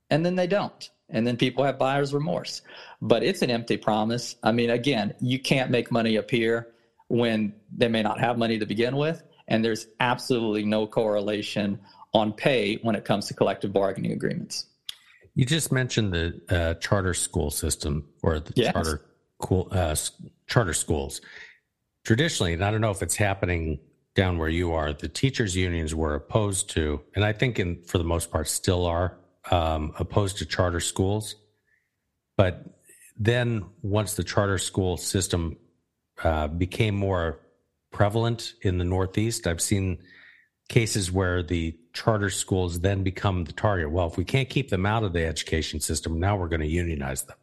[0.09, 2.61] and then they don't, and then people have buyer's remorse.
[3.01, 4.35] But it's an empty promise.
[4.43, 6.67] I mean, again, you can't make money appear
[7.07, 11.79] when they may not have money to begin with and there's absolutely no correlation
[12.13, 14.65] on pay when it comes to collective bargaining agreements.
[15.35, 18.73] You just mentioned the uh, charter school system or the yes.
[18.73, 19.01] charter
[19.39, 19.95] cool, uh,
[20.47, 21.21] charter schools.
[22.05, 23.79] Traditionally, and I don't know if it's happening
[24.15, 27.97] down where you are, the teachers' unions were opposed to, and I think in, for
[27.97, 29.17] the most part still are
[29.51, 31.35] um, opposed to charter schools.
[32.35, 32.65] But
[33.17, 35.57] then once the charter school system
[36.23, 37.39] uh, became more
[37.91, 39.47] prevalent in the Northeast.
[39.47, 39.99] I've seen
[40.69, 43.91] cases where the charter schools then become the target.
[43.91, 46.67] Well, if we can't keep them out of the education system, now we're going to
[46.67, 47.37] unionize them.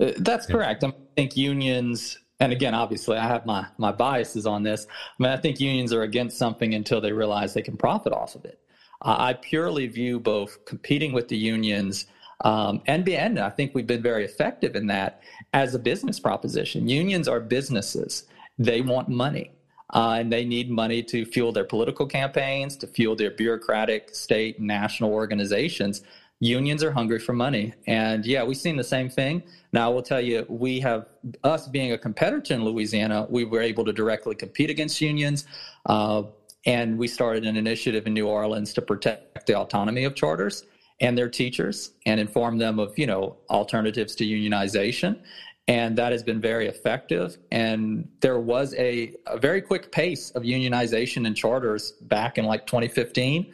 [0.00, 0.84] Uh, that's correct.
[0.84, 4.86] I think unions, and again, obviously, I have my my biases on this.
[4.90, 8.34] I mean, I think unions are against something until they realize they can profit off
[8.34, 8.60] of it.
[9.00, 12.06] Uh, I purely view both competing with the unions.
[12.42, 15.22] Um, and, and I think we've been very effective in that
[15.54, 16.86] as a business proposition.
[16.86, 18.24] Unions are businesses
[18.58, 19.52] they want money.
[19.94, 24.60] Uh, and they need money to fuel their political campaigns, to fuel their bureaucratic state
[24.60, 26.02] national organizations.
[26.40, 27.72] Unions are hungry for money.
[27.86, 29.44] And yeah, we've seen the same thing.
[29.72, 31.06] Now, I will tell you, we have,
[31.44, 35.46] us being a competitor in Louisiana, we were able to directly compete against unions.
[35.86, 36.24] Uh,
[36.66, 40.64] and we started an initiative in New Orleans to protect the autonomy of charters
[41.00, 45.20] and their teachers and inform them of, you know, alternatives to unionization
[45.68, 47.38] and that has been very effective.
[47.50, 52.66] And there was a, a, very quick pace of unionization and charters back in like
[52.66, 53.52] 2015.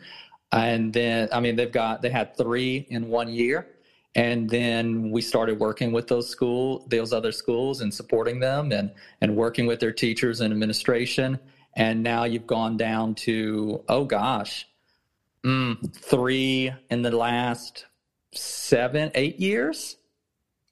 [0.53, 3.69] And then, I mean, they've got, they had three in one year.
[4.15, 8.93] And then we started working with those school, those other schools and supporting them and,
[9.23, 11.39] and working with their teachers and administration.
[11.77, 14.69] And now you've gone down to, oh gosh,
[15.43, 17.87] mm, three in the last
[18.35, 19.97] seven, eight years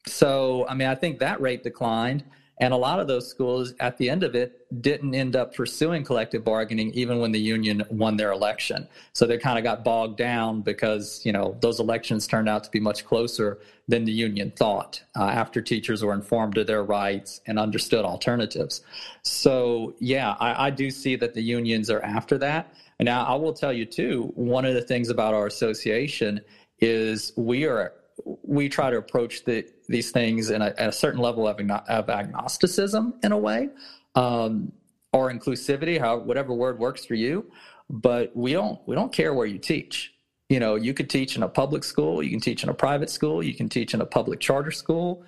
[0.06, 2.24] so, I mean, I think that rate declined.
[2.60, 6.04] And a lot of those schools at the end of it didn't end up pursuing
[6.04, 8.86] collective bargaining even when the union won their election.
[9.14, 12.70] So they kind of got bogged down because, you know, those elections turned out to
[12.70, 17.40] be much closer than the union thought uh, after teachers were informed of their rights
[17.46, 18.82] and understood alternatives.
[19.22, 22.74] So, yeah, I, I do see that the unions are after that.
[22.98, 26.42] And now I will tell you, too, one of the things about our association
[26.78, 27.94] is we are
[28.42, 33.14] we try to approach the, these things in a, a certain level of, of, agnosticism
[33.22, 33.68] in a way,
[34.14, 34.72] um,
[35.12, 37.50] or inclusivity, how whatever word works for you.
[37.90, 40.14] But we don't we don't care where you teach.
[40.48, 43.10] You know, you could teach in a public school, you can teach in a private
[43.10, 45.24] school, you can teach in a public charter school.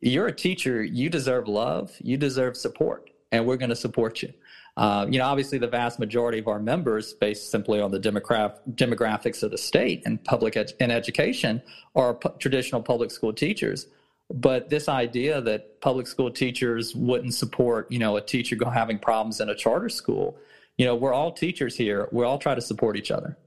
[0.00, 0.84] You're a teacher.
[0.84, 1.92] You deserve love.
[2.00, 4.32] You deserve support, and we're going to support you.
[4.76, 8.58] Uh, you know, obviously, the vast majority of our members, based simply on the demograph-
[8.74, 11.62] demographics of the state and public ed- and education,
[11.94, 13.86] are p- traditional public school teachers.
[14.32, 19.40] But this idea that public school teachers wouldn't support, you know, a teacher having problems
[19.40, 20.36] in a charter school,
[20.78, 22.08] you know, we're all teachers here.
[22.12, 23.38] We all try to support each other.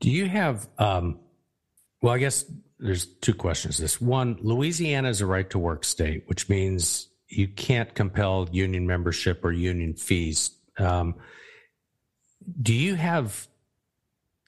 [0.00, 0.68] Do you have?
[0.78, 1.20] Um,
[2.00, 2.44] well, I guess
[2.78, 3.78] there's two questions.
[3.78, 8.86] This one, Louisiana is a right to work state, which means you can't compel union
[8.86, 10.50] membership or union fees.
[10.78, 11.14] Um,
[12.60, 13.48] do you have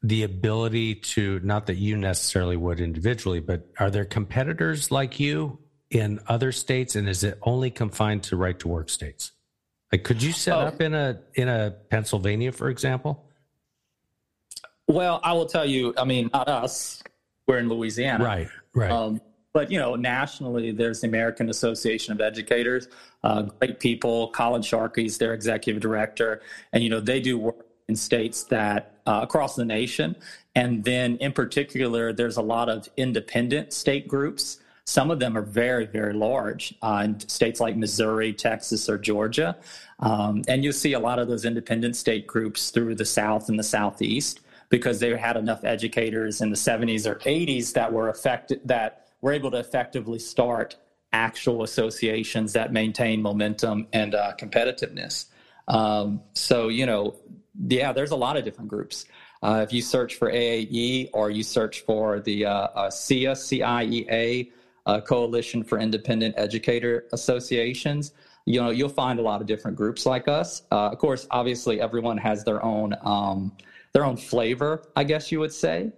[0.07, 5.59] the ability to, not that you necessarily would individually, but are there competitors like you
[5.91, 6.95] in other states?
[6.95, 9.33] And is it only confined to right to work states?
[9.91, 10.61] Like, could you set oh.
[10.61, 13.25] up in a in a Pennsylvania, for example?
[14.87, 15.93] Well, I will tell you.
[15.97, 17.03] I mean, not us.
[17.49, 18.49] We're in Louisiana, right?
[18.75, 18.91] Right.
[18.91, 19.21] Um,
[19.53, 22.89] but you know, nationally, there's the American Association of Educators.
[23.25, 24.31] Uh, great people.
[24.31, 26.43] Colin Sharkey's their executive director,
[26.73, 30.17] and you know they do work states that uh, across the nation.
[30.55, 34.59] And then, in particular, there's a lot of independent state groups.
[34.85, 39.57] Some of them are very, very large uh, in states like Missouri, Texas, or Georgia.
[40.01, 43.59] Um, and you'll see a lot of those independent state groups through the South and
[43.59, 48.61] the Southeast because they had enough educators in the 70s or 80s that were affected
[48.65, 50.77] that we're able to effectively start
[51.13, 55.27] actual associations that maintain momentum and uh, competitiveness.
[55.69, 57.17] Um, so, you know,
[57.69, 59.07] yeah, there's a lot of different groups.
[59.43, 64.51] Uh, if you search for AAE or you search for the uh, uh, CIA, CIEA,
[64.87, 68.13] uh, Coalition for Independent Educator Associations,
[68.47, 70.63] you know, you'll find a lot of different groups like us.
[70.71, 73.53] Uh, of course, obviously, everyone has their own um,
[73.93, 75.93] their own flavor, I guess you would say.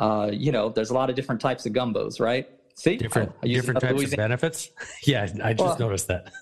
[0.00, 2.48] Uh, you know, there's a lot of different types of gumbos, right?
[2.74, 4.22] See, different different types Louisiana.
[4.22, 4.70] of benefits.
[5.04, 6.32] yeah, I just well, noticed that.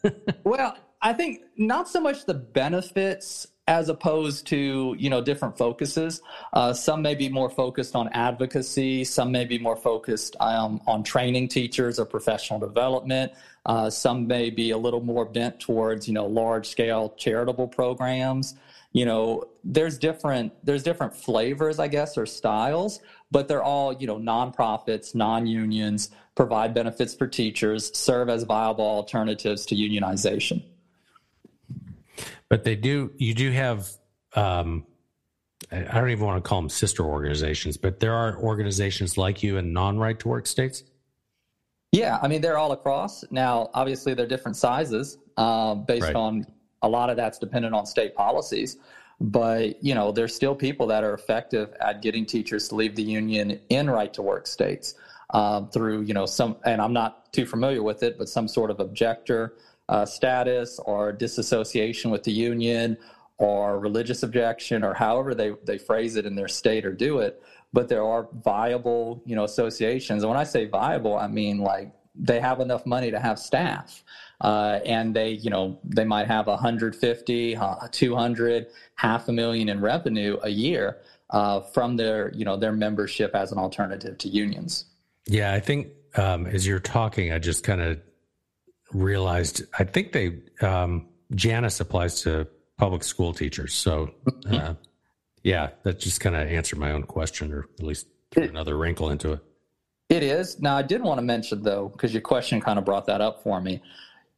[0.45, 6.23] well, I think not so much the benefits as opposed to you know different focuses.
[6.53, 9.05] Uh, some may be more focused on advocacy.
[9.05, 13.33] Some may be more focused um, on training teachers or professional development.
[13.67, 18.55] Uh, some may be a little more bent towards you know large scale charitable programs
[18.93, 24.07] you know there's different there's different flavors i guess or styles but they're all you
[24.07, 30.63] know nonprofits non-unions provide benefits for teachers serve as viable alternatives to unionization
[32.49, 33.89] but they do you do have
[34.35, 34.85] um,
[35.73, 39.57] i don't even want to call them sister organizations but there are organizations like you
[39.57, 40.85] in non-right to work states.
[41.93, 43.25] Yeah i mean they're all across.
[43.31, 46.17] Now obviously they're different sizes uh, based right.
[46.17, 46.47] on
[46.83, 48.77] a lot of that's dependent on state policies.
[49.21, 53.03] But you know there's still people that are effective at getting teachers to leave the
[53.03, 54.95] union in right to work states
[55.33, 58.71] um, through you know some and i'm not too familiar with it but some sort
[58.71, 59.55] of objector
[59.91, 62.97] uh, status or disassociation with the union
[63.39, 67.43] or religious objection or however they, they phrase it in their state or do it.
[67.73, 70.23] But there are viable you know associations.
[70.23, 74.05] And when i say viable i mean like they have enough money to have staff.
[74.41, 79.81] Uh, and they you know they might have 150 uh, 200 half a million in
[79.81, 80.99] revenue a year
[81.31, 84.85] uh, from their you know their membership as an alternative to unions.
[85.27, 88.01] Yeah i think um, as you're talking i just kind of
[88.93, 94.55] realized i think they um, janus applies to public school teachers so mm-hmm.
[94.55, 94.75] uh,
[95.43, 99.11] yeah that just kind of answered my own question or at least threw another wrinkle
[99.11, 99.41] into it
[100.09, 103.07] it is now i did want to mention though because your question kind of brought
[103.07, 103.81] that up for me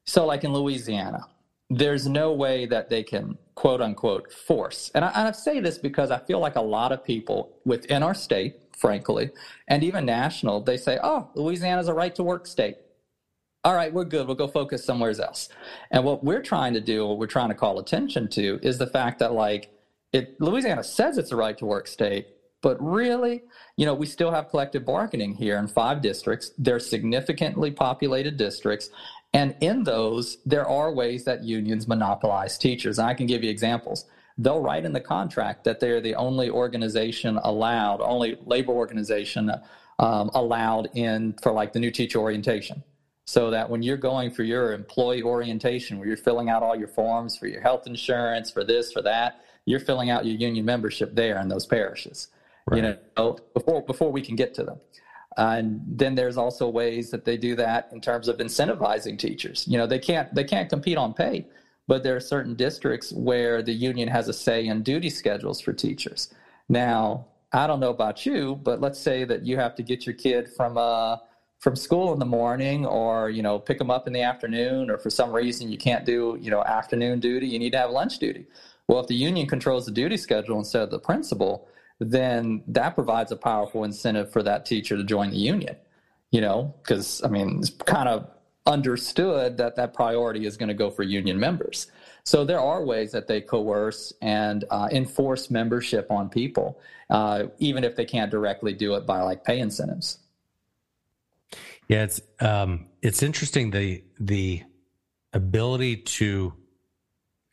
[0.05, 1.27] so, like in Louisiana,
[1.71, 4.91] there's no way that they can quote unquote force.
[4.95, 8.03] And I, and I, say this because I feel like a lot of people within
[8.03, 9.31] our state, frankly,
[9.69, 12.77] and even national, they say, oh, Louisiana's a right to work state.
[13.65, 14.27] All right, we're good.
[14.27, 15.49] We'll go focus somewhere else.
[15.93, 18.89] And what we're trying to do, what we're trying to call attention to, is the
[18.89, 19.71] fact that, like,
[20.13, 22.27] it, Louisiana says it's a right to work state,
[22.61, 23.45] but really,
[23.77, 26.51] you know, we still have collective bargaining here in five districts.
[26.59, 28.91] They're significantly populated districts.
[29.33, 32.99] And in those, there are ways that unions monopolize teachers.
[32.99, 34.07] And I can give you examples.
[34.39, 39.53] They'll write in the contract that they're the only organization allowed, only labor organization
[40.01, 42.83] um, allowed in for like the new teacher orientation.
[43.25, 46.89] So that when you're going for your employee orientation, where you're filling out all your
[46.89, 51.15] forms for your health insurance, for this, for that, you're filling out your union membership
[51.15, 52.29] there in those parishes.
[52.67, 52.83] Right.
[52.83, 54.81] You know, before before we can get to them.
[55.37, 59.67] Uh, and then there's also ways that they do that in terms of incentivizing teachers.
[59.67, 61.47] You know, they can't they can't compete on pay,
[61.89, 65.73] but there are certain districts where the union has a say in duty schedules for
[65.73, 66.33] teachers.
[66.69, 70.15] Now, I don't know about you, but let's say that you have to get your
[70.15, 71.17] kid from uh,
[71.63, 74.99] from school in the morning, or you know, pick them up in the afternoon, or
[74.99, 77.47] for some reason you can't do you know afternoon duty.
[77.47, 78.47] You need to have lunch duty.
[78.89, 81.69] Well, if the union controls the duty schedule instead of the principal,
[82.01, 85.77] then that provides a powerful incentive for that teacher to join the union.
[86.33, 88.29] You know, because I mean, it's kind of
[88.67, 91.87] understood that that priority is going to go for union members.
[92.25, 97.85] So there are ways that they coerce and uh, enforce membership on people, uh, even
[97.85, 100.19] if they can't directly do it by like pay incentives.
[101.89, 104.63] Yeah, it's um, it's interesting the the
[105.33, 106.55] ability to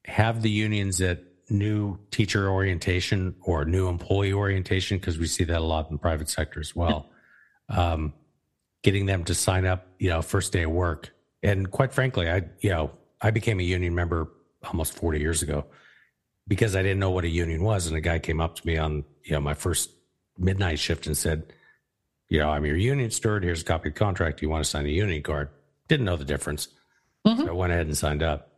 [0.06, 5.60] have the unions at new teacher orientation or new employee orientation because we see that
[5.60, 7.10] a lot in the private sector as well.
[7.70, 8.14] Um,
[8.84, 11.12] getting them to sign up, you know, first day of work.
[11.44, 14.32] And quite frankly, I, you know, I became a union member
[14.64, 15.66] almost 40 years ago
[16.48, 17.88] because I didn't know what a union was.
[17.88, 19.92] And a guy came up to me on, you know, my first
[20.38, 21.54] midnight shift and said,
[22.30, 23.44] you know, I'm your union steward.
[23.44, 24.42] Here's a copy of the contract.
[24.42, 25.50] You want to sign a union card?
[25.88, 26.68] Didn't know the difference.
[27.26, 27.42] Mm-hmm.
[27.42, 28.54] So I went ahead and signed up.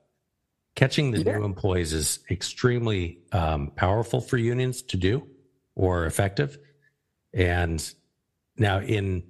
[0.75, 1.37] Catching the yeah.
[1.37, 5.27] new employees is extremely um, powerful for unions to do
[5.75, 6.57] or effective.
[7.33, 7.83] And
[8.57, 9.23] now, in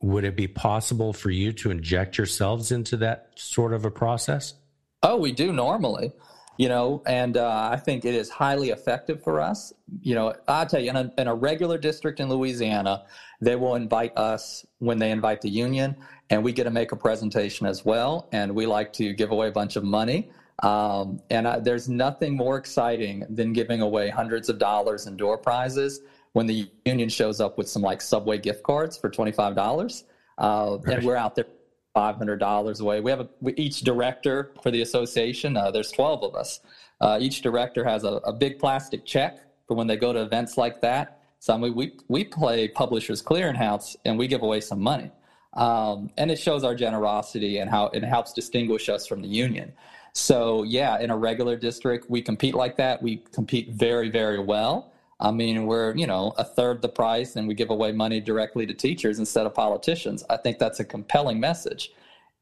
[0.00, 4.54] would it be possible for you to inject yourselves into that sort of a process?
[5.02, 6.12] Oh, we do normally,
[6.56, 9.72] you know, and uh, I think it is highly effective for us.
[10.02, 13.04] You know, I'll tell you, in a, in a regular district in Louisiana,
[13.40, 15.96] they will invite us when they invite the union,
[16.30, 18.28] and we get to make a presentation as well.
[18.32, 20.30] And we like to give away a bunch of money.
[20.62, 25.38] Um, and I, there's nothing more exciting than giving away hundreds of dollars in door
[25.38, 26.00] prizes
[26.32, 30.04] when the union shows up with some like Subway gift cards for $25.
[30.38, 30.96] Uh, right.
[30.96, 31.46] And we're out there
[31.94, 33.00] $500 away.
[33.00, 36.60] We have a, we, each director for the association, uh, there's 12 of us.
[37.00, 40.56] Uh, each director has a, a, big plastic check for when they go to events
[40.56, 41.20] like that.
[41.40, 45.10] So I mean, we, we play Publishers Clearinghouse and we give away some money.
[45.54, 49.72] Um, and it shows our generosity and how it helps distinguish us from the union.
[50.14, 53.02] So yeah, in a regular district, we compete like that.
[53.02, 54.91] We compete very, very well.
[55.22, 58.66] I mean, we're you know a third the price, and we give away money directly
[58.66, 60.24] to teachers instead of politicians.
[60.28, 61.92] I think that's a compelling message,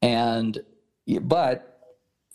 [0.01, 0.59] and
[1.21, 1.71] but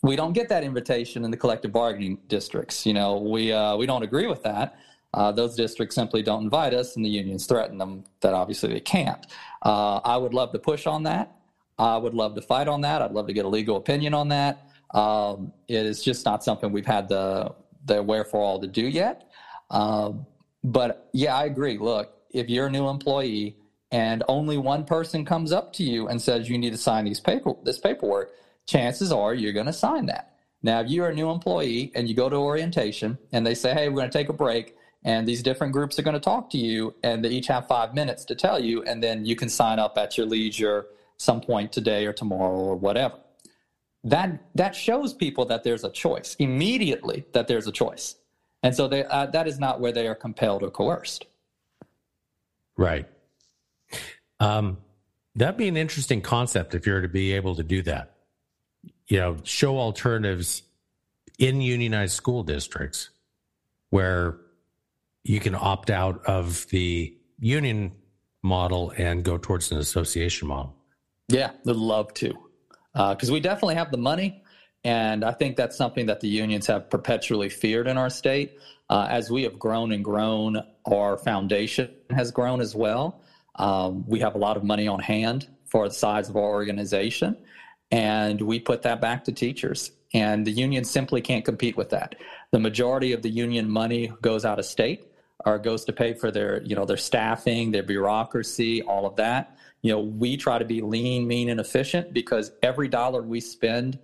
[0.03, 2.87] we don't get that invitation in the collective bargaining districts.
[2.87, 4.79] You know, we uh, we don't agree with that.
[5.13, 8.81] Uh, those districts simply don't invite us, and the unions threaten them that obviously they
[8.81, 9.27] can't.
[9.63, 11.33] Uh, I would love to push on that.
[11.79, 13.03] I would love to fight on that.
[13.03, 14.69] I'd love to get a legal opinion on that.
[14.95, 17.53] Um, it is just not something we've had the
[17.85, 19.31] the wherefore all to do yet.
[19.71, 20.27] Um,
[20.67, 21.79] but yeah, I agree.
[21.79, 23.57] Look, if you're a new employee
[23.93, 27.21] and only one person comes up to you and says you need to sign these
[27.21, 28.33] paper this paperwork,
[28.67, 30.33] chances are you're going to sign that.
[30.63, 33.89] Now, if you're a new employee and you go to orientation and they say, "Hey,
[33.89, 36.59] we're going to take a break," and these different groups are going to talk to
[36.59, 39.79] you, and they each have five minutes to tell you, and then you can sign
[39.79, 40.87] up at your leisure
[41.17, 43.15] some point today or tomorrow or whatever
[44.07, 48.15] that that shows people that there's a choice immediately that there's a choice
[48.67, 51.27] and so they, uh, that is not where they are compelled or coerced.
[52.77, 53.07] Right.
[54.41, 54.79] Um,
[55.37, 58.13] that'd be an interesting concept if you're to be able to do that.
[59.09, 60.63] You know show alternatives
[61.39, 63.11] in unionized school districts
[63.91, 64.39] where
[65.23, 67.93] you can opt out of the union
[68.43, 70.75] model and go towards an association model.
[71.29, 72.35] Yeah would love to.
[72.95, 74.43] Because uh, we definitely have the money.
[74.87, 78.57] And I think that's something that the unions have perpetually feared in our state.
[78.89, 83.21] Uh, as we have grown and grown, our foundation has grown as well.
[83.57, 87.37] Um, we have a lot of money on hand for the size of our organization,
[87.91, 89.91] and we put that back to teachers.
[90.15, 92.15] And the union simply can't compete with that.
[92.53, 95.09] The majority of the union money goes out of state
[95.45, 99.57] or goes to pay for their, you know, their staffing, their bureaucracy, all of that
[99.83, 103.97] you know, we try to be lean, mean, and efficient because every dollar we spend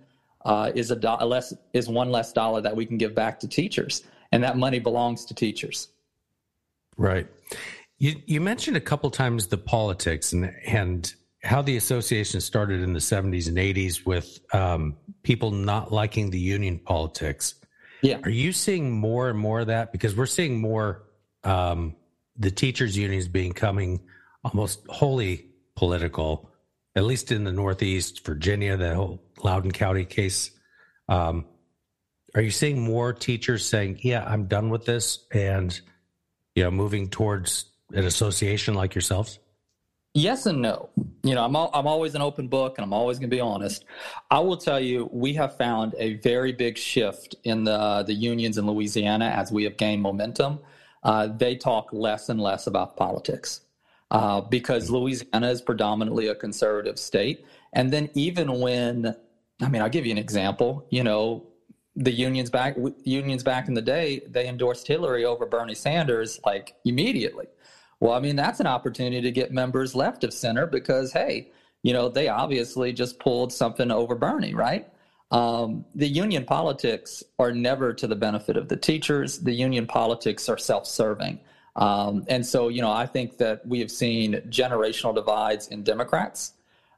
[0.45, 3.47] uh, is a, do- less is one less dollar that we can give back to
[3.47, 5.89] teachers, and that money belongs to teachers.
[6.97, 7.27] Right.
[7.97, 11.13] You you mentioned a couple times the politics and and
[11.43, 16.39] how the association started in the 70s and 80s with um, people not liking the
[16.39, 17.55] union politics.
[18.01, 18.19] Yeah.
[18.23, 19.91] Are you seeing more and more of that?
[19.91, 21.03] Because we're seeing more
[21.43, 21.95] um,
[22.37, 24.01] the teachers' unions becoming
[24.43, 26.49] almost wholly political,
[26.95, 30.51] at least in the Northeast, Virginia, the whole Loudoun County case.
[31.09, 31.45] Um,
[32.35, 35.79] are you seeing more teachers saying, "Yeah, I'm done with this," and
[36.55, 39.39] you know, moving towards an association like yourselves?
[40.15, 40.89] Yes and no.
[41.23, 43.41] You know, I'm all, I'm always an open book, and I'm always going to be
[43.41, 43.85] honest.
[44.29, 48.57] I will tell you, we have found a very big shift in the the unions
[48.57, 50.59] in Louisiana as we have gained momentum.
[51.03, 53.61] Uh, they talk less and less about politics
[54.13, 57.45] uh, because Louisiana is predominantly a conservative state.
[57.73, 59.15] And then even when,
[59.59, 60.85] I mean, I'll give you an example.
[60.91, 61.47] You know,
[61.95, 66.75] the unions back unions back in the day, they endorsed Hillary over Bernie Sanders like
[66.85, 67.47] immediately.
[67.99, 71.51] Well, I mean, that's an opportunity to get members left of center because hey,
[71.81, 74.87] you know, they obviously just pulled something over Bernie, right?
[75.31, 79.39] Um, the union politics are never to the benefit of the teachers.
[79.39, 81.39] The union politics are self-serving.
[81.75, 86.53] Um, and so, you know, I think that we have seen generational divides in Democrats.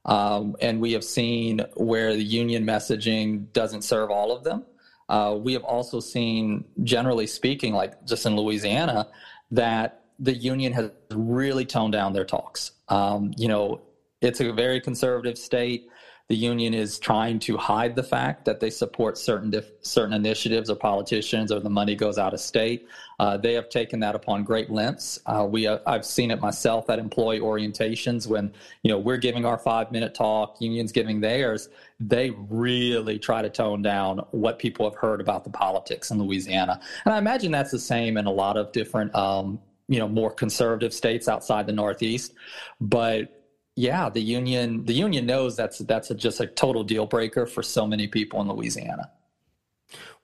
[0.06, 4.64] Um, and we have seen where the union messaging doesn't serve all of them.
[5.08, 9.08] Uh, we have also seen, generally speaking, like just in Louisiana,
[9.52, 12.72] that the union has really toned down their talks.
[12.90, 13.82] Um, you know,
[14.22, 15.88] it's a very conservative state.
[16.28, 20.70] the union is trying to hide the fact that they support certain dif- certain initiatives
[20.70, 22.88] or politicians or the money goes out of state.
[23.20, 25.20] Uh, they have taken that upon great lengths.
[25.26, 28.54] Uh, we uh, I've seen it myself at employee orientations when
[28.84, 31.70] you know we're giving our five minute talk, unions giving theirs.
[32.00, 36.80] They really try to tone down what people have heard about the politics in Louisiana,
[37.06, 40.32] and I imagine that's the same in a lot of different um, you know more
[40.32, 42.34] conservative states outside the Northeast,
[42.82, 43.32] but
[43.76, 47.62] yeah, the union the union knows that's that's a, just a total deal breaker for
[47.62, 49.12] so many people in Louisiana.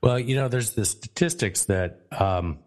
[0.01, 2.59] Well, you know, there's the statistics that um,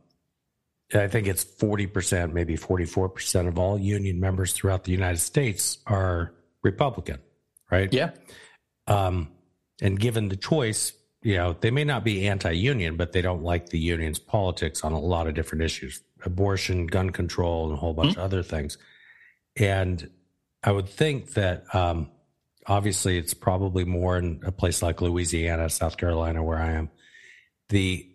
[0.95, 4.93] I think it's forty percent, maybe forty four percent of all union members throughout the
[4.93, 6.33] United States are
[6.63, 7.19] Republican,
[7.71, 7.93] right?
[7.93, 8.11] Yeah.
[8.87, 9.29] Um,
[9.81, 10.93] and given the choice,
[11.23, 14.93] you know, they may not be anti-union, but they don't like the union's politics on
[14.93, 18.21] a lot of different issues: abortion, gun control, and a whole bunch mm-hmm.
[18.21, 18.79] of other things.
[19.57, 20.11] And
[20.63, 22.11] I would think that um,
[22.67, 26.91] obviously it's probably more in a place like Louisiana, South Carolina, where I am.
[27.69, 28.09] The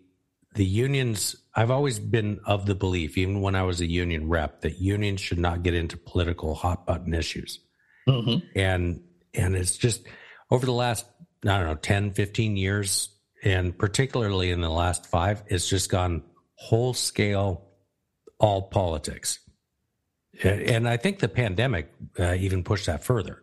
[0.54, 1.36] the unions.
[1.54, 5.20] I've always been of the belief, even when I was a union rep, that unions
[5.20, 7.60] should not get into political hot button issues.
[8.08, 8.46] Mm-hmm.
[8.58, 9.02] And
[9.34, 10.02] and it's just
[10.50, 11.06] over the last
[11.44, 13.08] I don't know 10, 15 years,
[13.42, 16.22] and particularly in the last five, it's just gone
[16.54, 17.66] whole scale,
[18.38, 19.38] all politics.
[20.42, 23.42] And I think the pandemic uh, even pushed that further.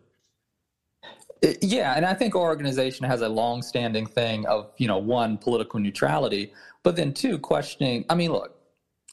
[1.44, 5.38] Uh, yeah, and I think our organization has a long-standing thing of you know one
[5.38, 8.04] political neutrality, but then two questioning.
[8.10, 8.56] I mean, look,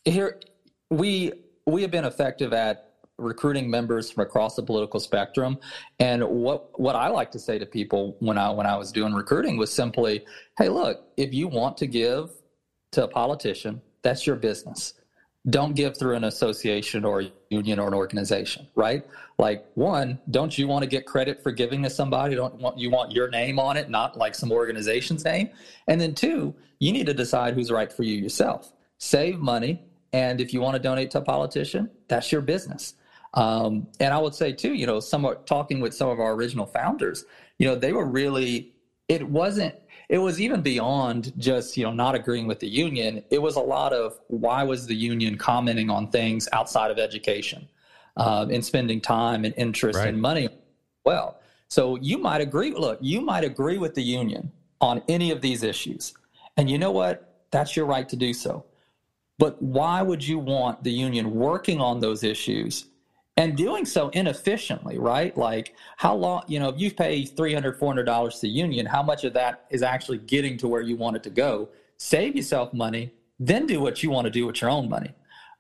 [0.04, 0.40] here
[0.90, 1.34] we
[1.66, 5.58] we have been effective at recruiting members from across the political spectrum,
[6.00, 9.14] and what what I like to say to people when I when I was doing
[9.14, 10.26] recruiting was simply,
[10.58, 12.32] hey, look, if you want to give
[12.94, 14.94] to a politician, that's your business
[15.50, 19.06] don't give through an association or union or an organization, right?
[19.38, 22.36] Like one, don't you want to get credit for giving to somebody?
[22.36, 25.50] Don't want you want your name on it, not like some organization's name.
[25.88, 28.74] And then two, you need to decide who's right for you yourself.
[28.98, 29.84] Save money,
[30.14, 32.96] and if you want to donate to a politician, that's your business.
[33.34, 36.66] Um, and I would say too, you know, somewhat talking with some of our original
[36.66, 37.26] founders,
[37.60, 38.72] you know, they were really.
[39.08, 39.76] It wasn't
[40.10, 43.24] it was even beyond just you know not agreeing with the union.
[43.30, 47.68] It was a lot of why was the union commenting on things outside of education
[48.18, 50.08] uh, and spending time and interest right.
[50.08, 50.50] and money
[51.06, 51.40] well.
[51.68, 54.52] So you might agree look you might agree with the union
[54.82, 56.14] on any of these issues.
[56.58, 57.46] And you know what?
[57.52, 58.66] That's your right to do so.
[59.38, 62.86] But why would you want the union working on those issues
[63.38, 65.36] and doing so inefficiently, right?
[65.38, 69.24] Like how long, you know, if you pay $300, $400 to the union, how much
[69.24, 71.70] of that is actually getting to where you want it to go?
[71.98, 75.12] Save yourself money, then do what you want to do with your own money.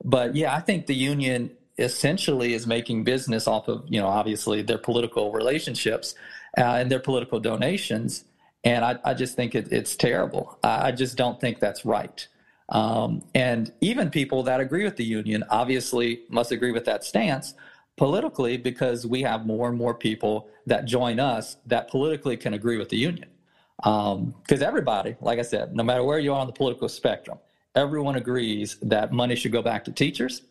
[0.03, 4.61] But yeah, I think the union essentially is making business off of, you know, obviously
[4.61, 6.15] their political relationships
[6.57, 8.23] uh, and their political donations.
[8.63, 10.57] And I, I just think it, it's terrible.
[10.63, 12.25] I, I just don't think that's right.
[12.69, 17.53] Um, and even people that agree with the union obviously must agree with that stance
[17.97, 22.77] politically because we have more and more people that join us that politically can agree
[22.77, 23.29] with the union.
[23.77, 27.37] Because um, everybody, like I said, no matter where you are on the political spectrum,
[27.75, 30.41] everyone agrees that money should go back to teachers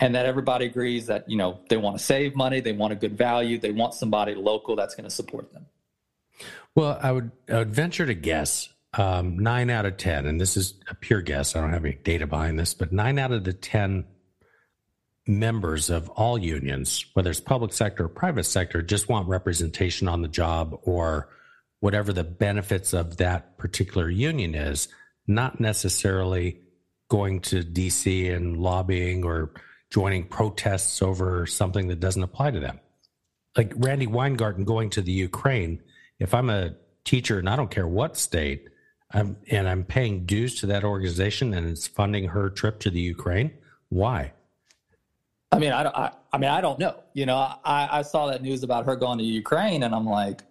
[0.00, 2.96] and that everybody agrees that you know they want to save money they want a
[2.96, 5.64] good value they want somebody local that's going to support them
[6.74, 10.56] well i would, I would venture to guess um, nine out of 10, and this
[10.56, 13.44] is a pure guess, I don't have any data behind this, but nine out of
[13.44, 14.06] the 10
[15.26, 20.22] members of all unions, whether it's public sector or private sector, just want representation on
[20.22, 21.28] the job or
[21.80, 24.88] whatever the benefits of that particular union is,
[25.26, 26.60] not necessarily
[27.08, 29.52] going to DC and lobbying or
[29.90, 32.80] joining protests over something that doesn't apply to them.
[33.56, 35.82] Like Randi Weingarten going to the Ukraine,
[36.18, 36.74] if I'm a
[37.04, 38.68] teacher and I don't care what state,
[39.10, 43.00] I'm, and I'm paying dues to that organization and it's funding her trip to the
[43.00, 43.52] Ukraine.
[43.88, 44.32] Why?
[45.50, 47.02] I mean, I, don't, I, I mean, I don't know.
[47.14, 50.42] You know, I, I saw that news about her going to Ukraine, and I'm like,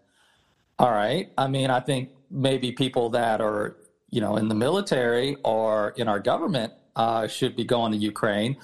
[0.79, 1.31] all right.
[1.37, 3.77] I mean, I think maybe people that are,
[4.09, 8.57] you know, in the military or in our government uh, should be going to Ukraine.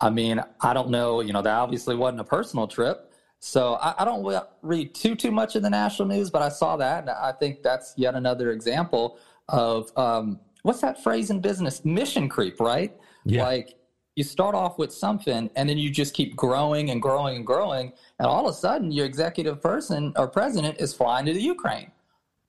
[0.00, 1.20] I mean, I don't know.
[1.20, 5.30] You know, that obviously wasn't a personal trip, so I, I don't read too too
[5.30, 8.52] much of the national news, but I saw that, and I think that's yet another
[8.52, 9.18] example
[9.48, 11.84] of um, what's that phrase in business?
[11.84, 12.96] Mission creep, right?
[13.24, 13.44] Yeah.
[13.44, 13.76] Like
[14.16, 17.92] you start off with something and then you just keep growing and growing and growing.
[18.18, 21.90] And all of a sudden, your executive person or president is flying to the Ukraine.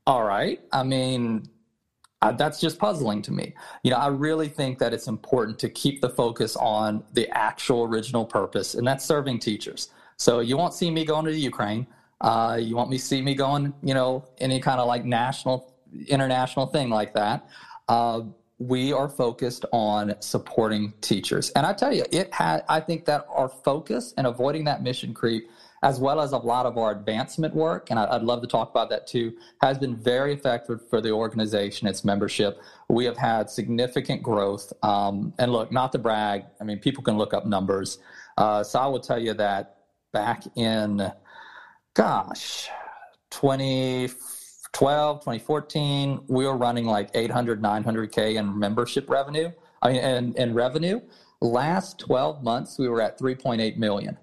[0.08, 0.62] All right.
[0.72, 1.50] I mean,
[2.22, 3.54] uh, that's just puzzling to me.
[3.84, 7.84] You know, I really think that it's important to keep the focus on the actual
[7.84, 9.90] original purpose, and that's serving teachers.
[10.18, 11.86] So you won't see me going to the Ukraine.
[12.22, 15.75] Uh, you want me to see me going, you know, any kind of like national,
[16.08, 17.48] international thing like that.
[17.88, 18.22] Uh,
[18.58, 21.50] we are focused on supporting teachers.
[21.52, 25.14] And I tell you, it had, I think that our focus and avoiding that mission
[25.14, 25.50] creep,
[25.84, 28.90] as well as a lot of our advancement work, and I'd love to talk about
[28.90, 32.60] that too, has been very effective for the organization, its membership.
[32.88, 34.72] We have had significant growth.
[34.82, 38.00] Um, and look, not to brag, I mean, people can look up numbers.
[38.38, 39.78] Uh, so I will tell you that
[40.14, 41.12] back in,
[41.94, 42.70] gosh,
[44.76, 49.50] 2012, 2014, we were running like 800, 900K in membership revenue.
[49.82, 51.00] I mean, in, in revenue.
[51.40, 54.18] Last 12 months, we were at 3.8 million.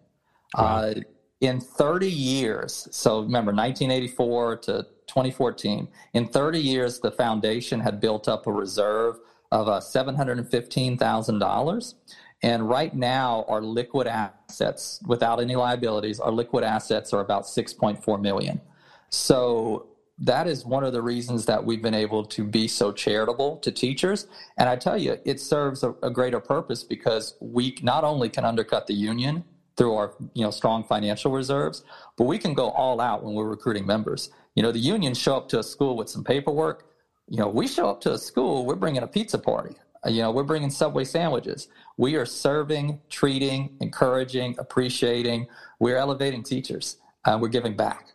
[0.55, 0.65] Wow.
[0.65, 0.93] Uh,
[1.41, 8.29] in 30 years, so remember 1984 to 2014, in 30 years, the foundation had built
[8.29, 11.95] up a reserve of uh, $715,000.
[12.43, 18.21] And right now, our liquid assets, without any liabilities, our liquid assets are about 6.4
[18.21, 18.61] million.
[19.09, 19.87] So
[20.19, 23.73] that is one of the reasons that we've been able to be so charitable to
[23.73, 24.27] teachers.
[24.59, 28.45] And I tell you, it serves a, a greater purpose because we not only can
[28.45, 29.45] undercut the union
[29.77, 31.83] through our you know strong financial reserves,
[32.17, 34.31] but we can go all out when we're recruiting members.
[34.55, 36.87] You know, the unions show up to a school with some paperwork.
[37.29, 39.77] You know, we show up to a school, we're bringing a pizza party.
[40.05, 41.69] You know, we're bringing Subway sandwiches.
[41.97, 45.47] We are serving, treating, encouraging, appreciating.
[45.79, 46.97] We're elevating teachers.
[47.25, 48.13] and we're giving back.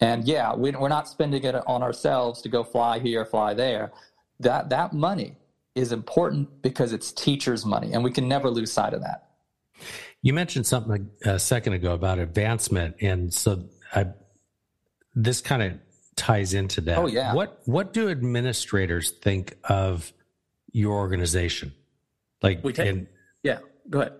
[0.00, 3.92] And yeah, we, we're not spending it on ourselves to go fly here, fly there.
[4.40, 5.36] That that money
[5.74, 9.30] is important because it's teachers' money, and we can never lose sight of that.
[10.22, 13.64] You mentioned something a second ago about advancement, and so
[13.94, 14.06] I,
[15.14, 15.72] this kind of
[16.16, 16.98] ties into that.
[16.98, 17.34] Oh yeah.
[17.34, 20.12] What what do administrators think of
[20.72, 21.72] your organization?
[22.42, 23.08] Like, we take, in,
[23.42, 24.14] yeah, go ahead.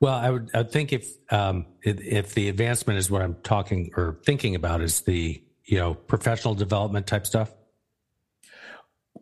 [0.00, 3.36] Well, I would, I would think if, um, if, if the advancement is what I'm
[3.42, 7.52] talking or thinking about is the you know professional development type stuff.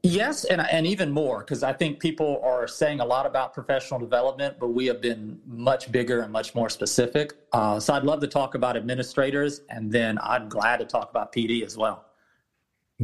[0.05, 3.99] Yes, and and even more because I think people are saying a lot about professional
[3.99, 7.33] development, but we have been much bigger and much more specific.
[7.53, 11.33] Uh, so I'd love to talk about administrators, and then I'm glad to talk about
[11.33, 12.05] PD as well.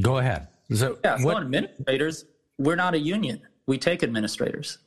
[0.01, 0.47] Go ahead.
[0.73, 2.27] So yeah, so administrators,
[2.59, 4.79] we're not a union we take administrators.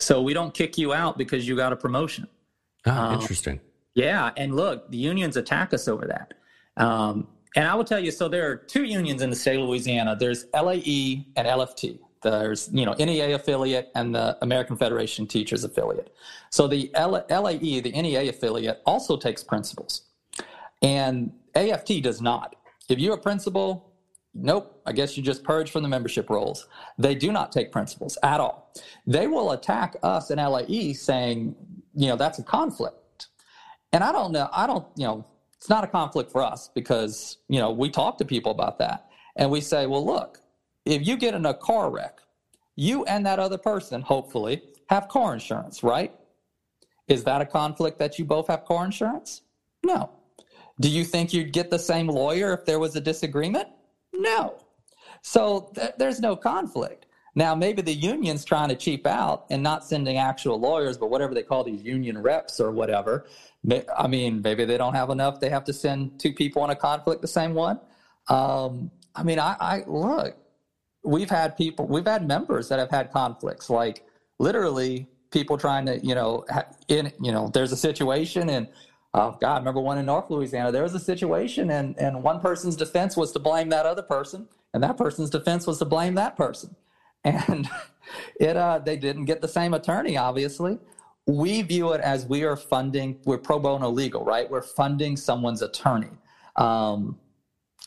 [0.00, 2.26] So we don't kick you out because you got a promotion.
[2.86, 3.60] Ah, um, interesting.
[3.94, 6.34] Yeah, and look, the unions attack us over that.
[6.82, 9.68] Um, and I will tell you, so there are two unions in the state of
[9.68, 10.16] Louisiana.
[10.18, 11.98] There's LAE and LFT.
[12.22, 16.14] There's you know NEA affiliate and the American Federation Teachers affiliate.
[16.50, 20.02] So the L- LAE, the NEA affiliate, also takes principals,
[20.82, 22.56] and AFT does not.
[22.88, 23.89] If you're a principal,
[24.32, 26.68] Nope, I guess you just purge from the membership rolls.
[26.98, 28.72] They do not take principals at all.
[29.06, 31.56] They will attack us in LAE saying,
[31.94, 33.28] you know, that's a conflict.
[33.92, 35.26] And I don't know, I don't, you know,
[35.56, 39.10] it's not a conflict for us because, you know, we talk to people about that.
[39.36, 40.38] And we say, well, look,
[40.86, 42.20] if you get in a car wreck,
[42.76, 46.14] you and that other person, hopefully, have car insurance, right?
[47.08, 49.42] Is that a conflict that you both have car insurance?
[49.84, 50.10] No.
[50.78, 53.68] Do you think you'd get the same lawyer if there was a disagreement?
[54.12, 54.56] No.
[55.22, 57.06] So th- there's no conflict.
[57.34, 61.32] Now, maybe the union's trying to cheap out and not sending actual lawyers, but whatever
[61.32, 63.26] they call these union reps or whatever.
[63.96, 65.38] I mean, maybe they don't have enough.
[65.38, 67.78] They have to send two people in a conflict, the same one.
[68.28, 70.36] Um, I mean, I, I look,
[71.04, 74.04] we've had people, we've had members that have had conflicts, like
[74.38, 76.44] literally people trying to, you know,
[76.88, 78.68] in, you know, there's a situation and
[79.12, 80.70] Oh God, I remember one in North Louisiana.
[80.70, 84.48] There was a situation, and and one person's defense was to blame that other person,
[84.72, 86.76] and that person's defense was to blame that person,
[87.24, 87.68] and
[88.38, 90.16] it uh, they didn't get the same attorney.
[90.16, 90.78] Obviously,
[91.26, 93.18] we view it as we are funding.
[93.24, 94.48] We're pro bono legal, right?
[94.48, 96.10] We're funding someone's attorney.
[96.54, 97.18] Um,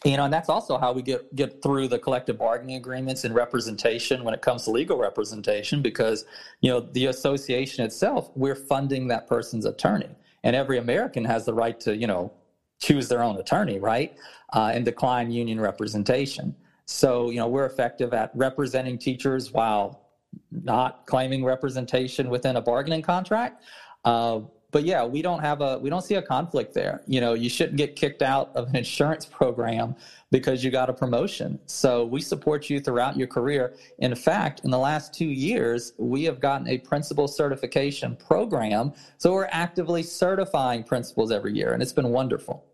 [0.04, 3.34] you know, and that's also how we get get through the collective bargaining agreements and
[3.34, 6.26] representation when it comes to legal representation, because
[6.60, 10.10] you know the association itself, we're funding that person's attorney
[10.44, 12.32] and every American has the right to, you know,
[12.80, 14.16] choose their own attorney, right,
[14.54, 16.56] uh, and decline union representation.
[16.86, 20.10] So, you know, we're effective at representing teachers while
[20.52, 23.64] not claiming representation within a bargaining contract.
[24.04, 24.42] Uh,
[24.74, 27.04] but yeah, we don't have a we don't see a conflict there.
[27.08, 29.96] You know, you shouldn't get kicked out of an insurance program
[30.32, 31.60] because you got a promotion.
[31.68, 33.76] So we support you throughout your career.
[34.00, 38.94] In fact, in the last 2 years, we have gotten a principal certification program.
[39.20, 42.66] So we're actively certifying principals every year and it's been wonderful.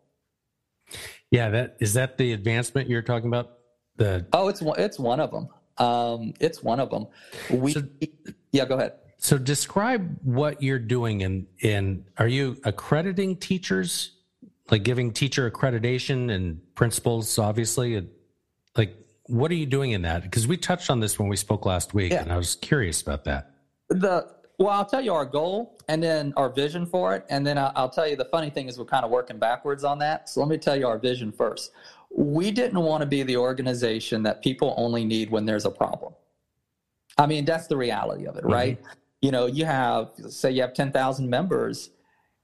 [1.31, 3.57] Yeah, that is that the advancement you're talking about?
[3.97, 5.49] The Oh, it's one it's one of them.
[5.77, 7.07] Um, it's one of them.
[7.51, 7.83] We so,
[8.53, 8.93] Yeah, go ahead.
[9.19, 14.11] So describe what you're doing in in are you accrediting teachers
[14.71, 18.07] like giving teacher accreditation and principals, obviously.
[18.75, 18.95] Like,
[19.25, 20.23] what are you doing in that?
[20.23, 22.21] Because we touched on this when we spoke last week, yeah.
[22.21, 23.51] and I was curious about that.
[23.89, 27.57] The well, I'll tell you our goal and then our vision for it, and then
[27.57, 30.27] I'll tell you the funny thing is we're kind of working backwards on that.
[30.27, 31.71] So let me tell you our vision first.
[32.11, 36.13] We didn't want to be the organization that people only need when there's a problem.
[37.17, 38.51] I mean, that's the reality of it, mm-hmm.
[39.21, 41.89] You know, you have say you have ten thousand members.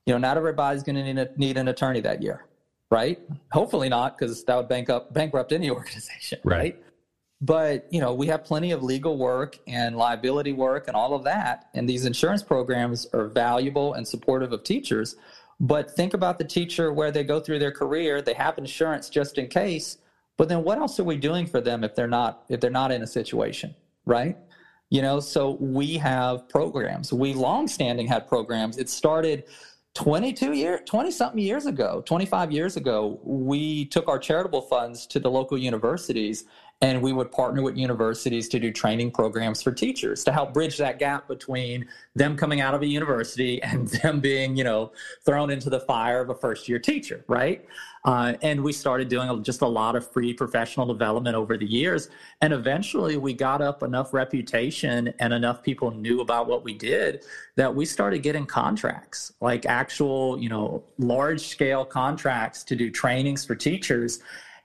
[0.05, 2.45] You know, not everybody's going to need, need an attorney that year,
[2.91, 3.19] right?
[3.51, 6.57] Hopefully not, because that would bank up, bankrupt any organization, right?
[6.57, 6.83] right?
[7.41, 11.23] But you know, we have plenty of legal work and liability work and all of
[11.23, 15.15] that, and these insurance programs are valuable and supportive of teachers.
[15.59, 19.37] But think about the teacher where they go through their career, they have insurance just
[19.37, 19.97] in case.
[20.37, 22.91] But then what else are we doing for them if they're not if they're not
[22.91, 24.37] in a situation, right?
[24.95, 27.11] You know, so we have programs.
[27.11, 28.77] We long-standing had programs.
[28.77, 29.43] It started
[29.93, 35.21] 22 years 20 something years ago 25 years ago we took our charitable funds to
[35.21, 36.43] the local universities
[36.81, 40.77] and we would partner with universities to do training programs for teachers to help bridge
[40.77, 44.91] that gap between them coming out of a university and them being you know
[45.25, 47.65] thrown into the fire of a first year teacher right?
[48.05, 52.09] Uh, and we started doing just a lot of free professional development over the years.
[52.41, 57.25] And eventually we got up enough reputation and enough people knew about what we did
[57.55, 63.45] that we started getting contracts like actual you know large scale contracts to do trainings
[63.45, 64.19] for teachers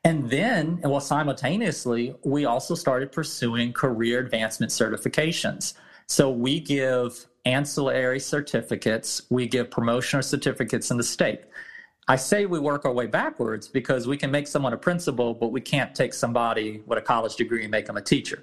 [0.04, 5.74] and then, well, simultaneously, we also started pursuing career advancement certifications.
[6.06, 11.42] So we give ancillary certificates, we give promotional certificates in the state.
[12.08, 15.52] I say we work our way backwards because we can make someone a principal, but
[15.52, 18.42] we can't take somebody with a college degree and make them a teacher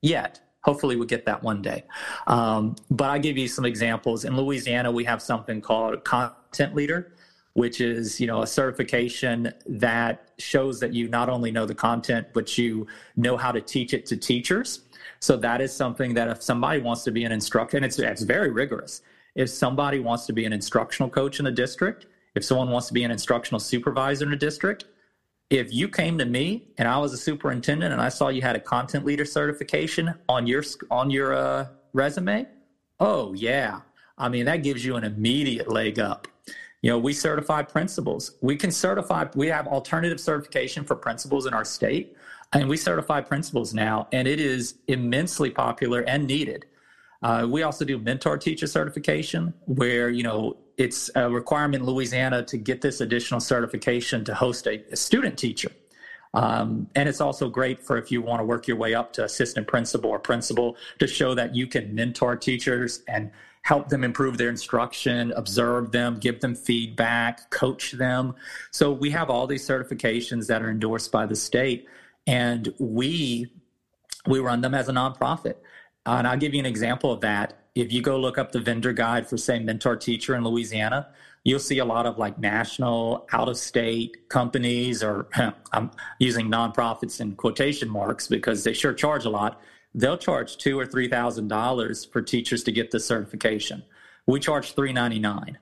[0.00, 0.40] yet.
[0.62, 1.82] Hopefully, we get that one day.
[2.28, 4.24] Um, but I give you some examples.
[4.24, 7.12] In Louisiana, we have something called a content leader
[7.54, 12.26] which is you know a certification that shows that you not only know the content
[12.32, 12.86] but you
[13.16, 14.80] know how to teach it to teachers.
[15.20, 18.22] So that is something that if somebody wants to be an instructor and it's, it's
[18.22, 19.02] very rigorous.
[19.34, 22.94] If somebody wants to be an instructional coach in a district if someone wants to
[22.94, 24.84] be an instructional supervisor in a district
[25.50, 28.56] if you came to me and i was a superintendent and i saw you had
[28.56, 32.46] a content leader certification on your on your uh, resume
[33.00, 33.80] oh yeah.
[34.18, 36.28] I mean that gives you an immediate leg up
[36.82, 38.36] you know, we certify principals.
[38.40, 42.16] We can certify, we have alternative certification for principals in our state,
[42.52, 46.66] and we certify principals now, and it is immensely popular and needed.
[47.22, 52.42] Uh, we also do mentor teacher certification, where, you know, it's a requirement in Louisiana
[52.44, 55.70] to get this additional certification to host a, a student teacher.
[56.34, 59.24] Um, and it's also great for if you want to work your way up to
[59.24, 63.30] assistant principal or principal to show that you can mentor teachers and
[63.62, 68.34] help them improve their instruction, observe them, give them feedback, coach them.
[68.70, 71.86] So we have all these certifications that are endorsed by the state,
[72.26, 73.50] and we
[74.26, 75.56] we run them as a nonprofit.
[76.06, 77.58] And I'll give you an example of that.
[77.74, 81.08] If you go look up the vendor guide for, say, mentor teacher in Louisiana,
[81.42, 85.26] you'll see a lot of like national, out of state companies, or
[85.72, 89.60] I'm using nonprofits in quotation marks because they sure charge a lot
[89.94, 93.82] they'll charge two or three thousand dollars for teachers to get the certification.
[94.26, 95.58] We charge three ninety nine.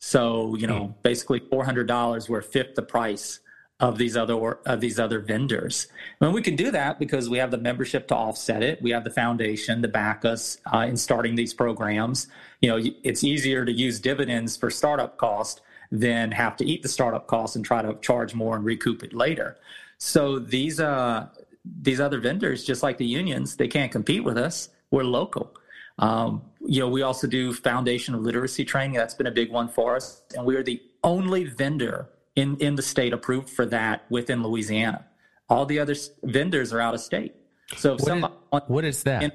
[0.00, 1.02] So you know, mm.
[1.02, 2.28] basically four hundred dollars.
[2.28, 3.40] We're fifth the price
[3.82, 5.88] of these other of these other vendors.
[6.20, 8.80] And we can do that because we have the membership to offset it.
[8.80, 12.28] We have the foundation to back us uh, in starting these programs.
[12.60, 16.88] You know, it's easier to use dividends for startup cost than have to eat the
[16.88, 19.58] startup cost and try to charge more and recoup it later.
[19.98, 21.28] So these uh,
[21.64, 24.70] these other vendors, just like the unions, they can't compete with us.
[24.90, 25.54] We're local.
[25.98, 28.96] Um, you know, we also do foundation of literacy training.
[28.96, 32.74] That's been a big one for us, and we are the only vendor in in
[32.74, 35.06] the state approved for that within Louisiana.
[35.48, 35.94] All the other
[36.24, 37.34] vendors are out of state.
[37.76, 39.22] So, what, is, what is that?
[39.22, 39.32] In,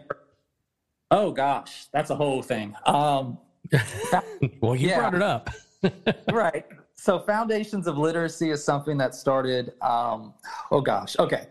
[1.12, 2.76] oh gosh, that's a whole thing.
[2.86, 3.38] Um,
[4.62, 5.10] well, you yeah.
[5.10, 5.50] brought it up,
[6.32, 6.66] right?
[6.96, 9.74] So, foundations of literacy is something that started.
[9.82, 10.34] Um,
[10.72, 11.48] oh gosh, okay.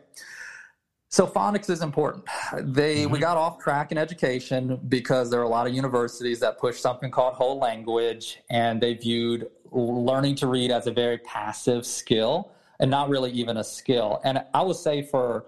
[1.17, 2.27] So phonics is important.
[2.61, 3.11] They mm-hmm.
[3.11, 6.79] we got off track in education because there are a lot of universities that push
[6.79, 12.53] something called whole language, and they viewed learning to read as a very passive skill
[12.81, 14.21] and not really even a skill.
[14.25, 15.47] And I would say for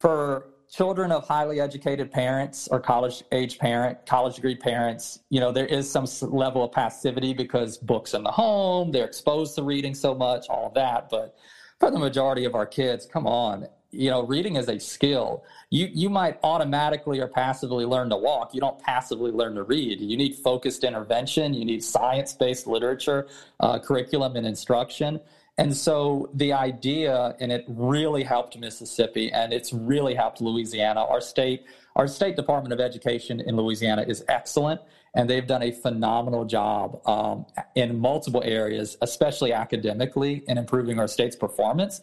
[0.00, 5.52] for children of highly educated parents or college age parent, college degree parents, you know,
[5.52, 9.94] there is some level of passivity because books in the home, they're exposed to reading
[9.94, 11.10] so much, all of that.
[11.10, 11.36] But
[11.78, 15.44] for the majority of our kids, come on, you know, reading is a skill.
[15.70, 18.54] You you might automatically or passively learn to walk.
[18.54, 20.00] You don't passively learn to read.
[20.00, 21.54] You need focused intervention.
[21.54, 23.28] You need science based literature,
[23.60, 25.20] uh, curriculum, and instruction.
[25.56, 31.04] And so the idea, and it really helped Mississippi, and it's really helped Louisiana.
[31.04, 31.64] Our state,
[31.94, 34.80] our state Department of Education in Louisiana is excellent,
[35.14, 41.06] and they've done a phenomenal job um, in multiple areas, especially academically, in improving our
[41.06, 42.00] state's performance.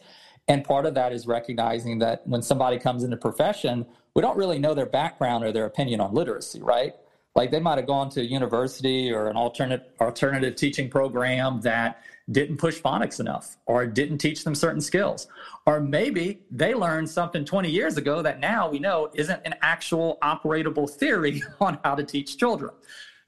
[0.48, 4.58] And part of that is recognizing that when somebody comes into profession, we don't really
[4.58, 6.94] know their background or their opinion on literacy, right?
[7.34, 12.02] Like they might have gone to a university or an alternate alternative teaching program that
[12.30, 15.28] didn't push phonics enough or didn't teach them certain skills.
[15.66, 20.18] Or maybe they learned something 20 years ago that now we know isn't an actual
[20.22, 22.72] operatable theory on how to teach children.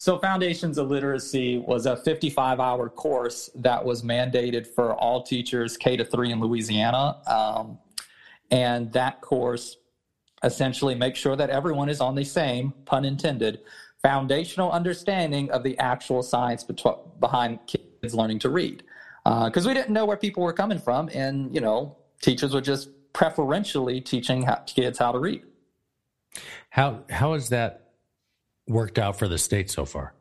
[0.05, 5.79] So, Foundations of Literacy was a 55 hour course that was mandated for all teachers
[5.79, 7.23] K to 3 in Louisiana.
[7.27, 7.79] Um,
[8.51, 9.79] and that course
[10.43, 13.61] essentially makes sure that everyone is on the same, pun intended,
[14.03, 16.67] foundational understanding of the actual science
[17.19, 18.83] behind kids learning to read.
[19.25, 22.61] Because uh, we didn't know where people were coming from, and, you know, teachers were
[22.61, 25.45] just preferentially teaching how, kids how to read.
[26.69, 27.84] How, how is that
[28.67, 30.15] worked out for the state so far?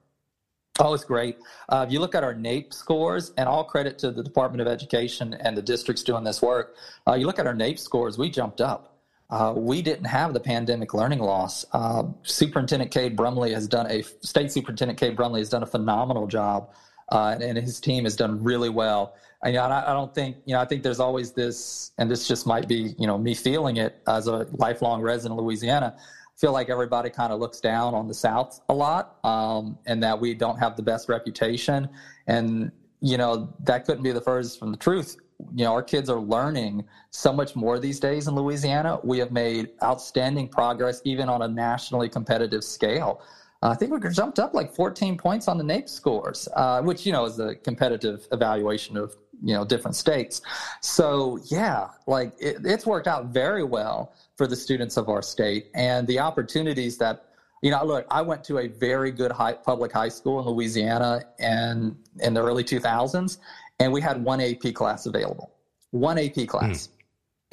[0.80, 1.38] Oh, it's great.
[1.70, 4.68] Uh, if you look at our NAEP scores, and all credit to the Department of
[4.68, 6.76] Education and the districts doing this work,
[7.08, 8.98] uh, you look at our NAEP scores, we jumped up.
[9.30, 11.64] Uh, we didn't have the pandemic learning loss.
[11.74, 16.28] Uh, Superintendent Cade Brumley has done a state superintendent Cade Brumley has done a phenomenal
[16.28, 16.70] job,
[17.12, 19.16] uh, and, and, his team has done really well.
[19.44, 20.62] And, I, I don't think you know.
[20.62, 24.02] I think there's always this, and this just might be you know me feeling it
[24.08, 25.96] as a lifelong resident of Louisiana
[26.36, 30.20] feel like everybody kind of looks down on the South a lot, um, and that
[30.20, 31.90] we don't have the best reputation.
[32.28, 32.72] And
[33.02, 35.18] you know that couldn't be the furthest from the truth.
[35.54, 39.00] You know, our kids are learning so much more these days in Louisiana.
[39.04, 43.22] We have made outstanding progress, even on a nationally competitive scale.
[43.62, 47.06] Uh, I think we jumped up like 14 points on the NAEP scores, uh, which
[47.06, 50.42] you know is a competitive evaluation of you know different states.
[50.82, 55.68] So yeah, like it, it's worked out very well for the students of our state.
[55.76, 57.26] And the opportunities that
[57.64, 61.24] you know look i went to a very good high, public high school in louisiana
[61.40, 63.38] and in the early 2000s
[63.80, 65.52] and we had one ap class available.
[65.92, 66.88] One ap class.
[66.88, 66.90] Mm.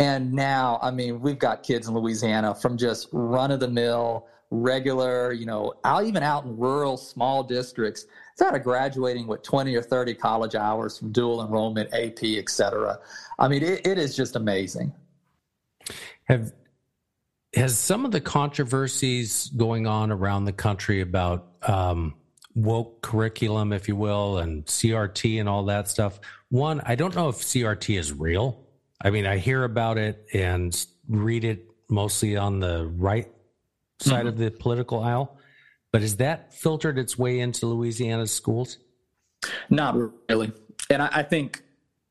[0.01, 4.27] and now i mean we've got kids in louisiana from just run of the mill
[4.51, 8.07] regular you know out even out in rural small districts
[8.39, 12.99] that are graduating with 20 or 30 college hours from dual enrollment ap et cetera.
[13.39, 14.93] I mean it, it is just amazing.
[16.25, 16.53] Have
[17.55, 22.15] has some of the controversies going on around the country about um,
[22.55, 26.21] woke curriculum, if you will, and CRT and all that stuff.
[26.49, 28.67] One, I don't know if CRT is real.
[29.03, 30.75] I mean, I hear about it and
[31.09, 33.29] read it mostly on the right
[34.01, 34.29] side mm-hmm.
[34.29, 35.37] of the political aisle.
[35.93, 38.79] But has that filtered its way into Louisiana's schools?
[39.69, 39.97] Not
[40.29, 40.53] really.
[40.89, 41.63] And I, I think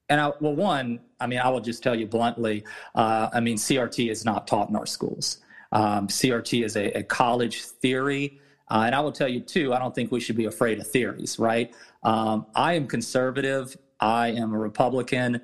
[0.10, 2.64] and I, well, one, I mean, I will just tell you bluntly.
[2.96, 5.38] Uh, I mean, CRT is not taught in our schools.
[5.72, 8.40] Um, CRT is a, a college theory.
[8.70, 10.88] Uh, and I will tell you, too, I don't think we should be afraid of
[10.88, 11.74] theories, right?
[12.04, 13.76] Um, I am conservative.
[14.00, 15.42] I am a Republican.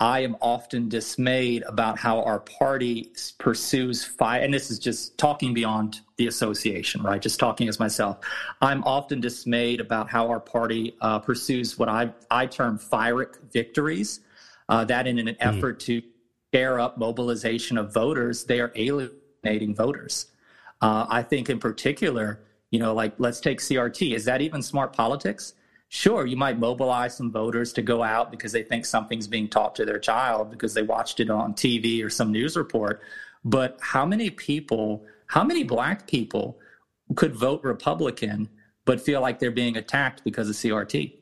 [0.00, 4.42] I am often dismayed about how our party pursues fight.
[4.42, 7.22] And this is just talking beyond the association, right?
[7.22, 8.18] Just talking as myself.
[8.60, 14.20] I'm often dismayed about how our party uh, pursues what I, I term Pyrrhic victories.
[14.72, 15.36] Uh, that in an mm.
[15.38, 16.02] effort to
[16.48, 20.28] scare up mobilization of voters, they are alienating voters.
[20.80, 24.14] Uh, I think, in particular, you know, like let's take CRT.
[24.14, 25.52] Is that even smart politics?
[25.90, 29.74] Sure, you might mobilize some voters to go out because they think something's being taught
[29.74, 33.02] to their child because they watched it on TV or some news report.
[33.44, 36.58] But how many people, how many black people
[37.14, 38.48] could vote Republican
[38.86, 41.12] but feel like they're being attacked because of CRT?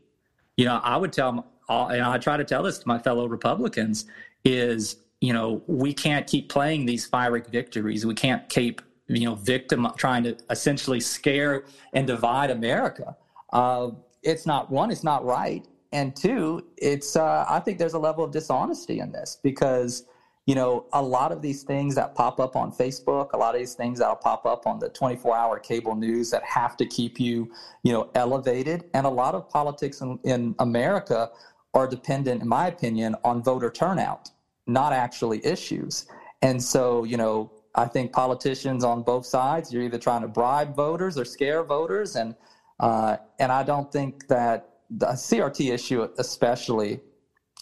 [0.56, 4.06] You know, I would tell and I try to tell this to my fellow Republicans,
[4.44, 8.04] is, you know, we can't keep playing these Pyrrhic victories.
[8.04, 13.16] We can't keep, you know, victim trying to essentially scare and divide America.
[13.52, 13.90] Uh,
[14.22, 18.24] it's not one, it's not right, and two, it's uh, I think there's a level
[18.24, 20.04] of dishonesty in this because
[20.46, 23.60] you know a lot of these things that pop up on Facebook, a lot of
[23.60, 27.50] these things that'll pop up on the 24-hour cable news that have to keep you
[27.82, 31.30] you know elevated, and a lot of politics in, in America
[31.72, 34.30] are dependent, in my opinion, on voter turnout,
[34.66, 36.06] not actually issues.
[36.42, 40.74] And so, you know, I think politicians on both sides, you're either trying to bribe
[40.74, 42.16] voters or scare voters.
[42.16, 42.34] And
[42.80, 47.00] uh, and I don't think that the CRT issue, especially,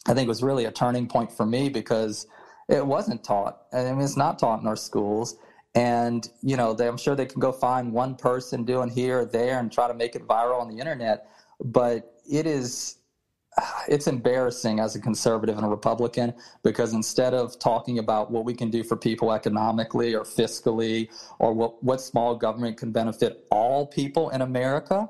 [0.07, 2.27] I think was really a turning point for me because
[2.69, 3.63] It wasn't taught.
[3.73, 5.37] I mean, it's not taught in our schools.
[5.75, 9.25] And, you know, they, I'm sure they can go find one person doing here or
[9.25, 11.31] there and try to make it viral on the internet.
[11.65, 12.98] But it is,
[13.89, 18.55] it's embarrassing as a conservative and a Republican because instead of talking about what we
[18.55, 23.87] can do for people economically or fiscally or what, what small government can benefit all
[23.87, 25.09] people in America,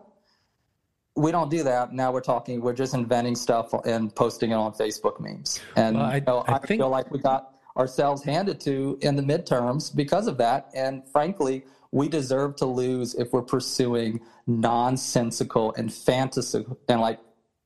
[1.16, 1.92] we don't do that.
[1.92, 5.60] Now we're talking, we're just inventing stuff and posting it on Facebook memes.
[5.76, 6.80] And well, I, you know, I, I think...
[6.80, 10.70] feel like we got ourselves handed to in the midterms because of that.
[10.74, 17.18] And frankly, we deserve to lose if we're pursuing nonsensical and fantasy and like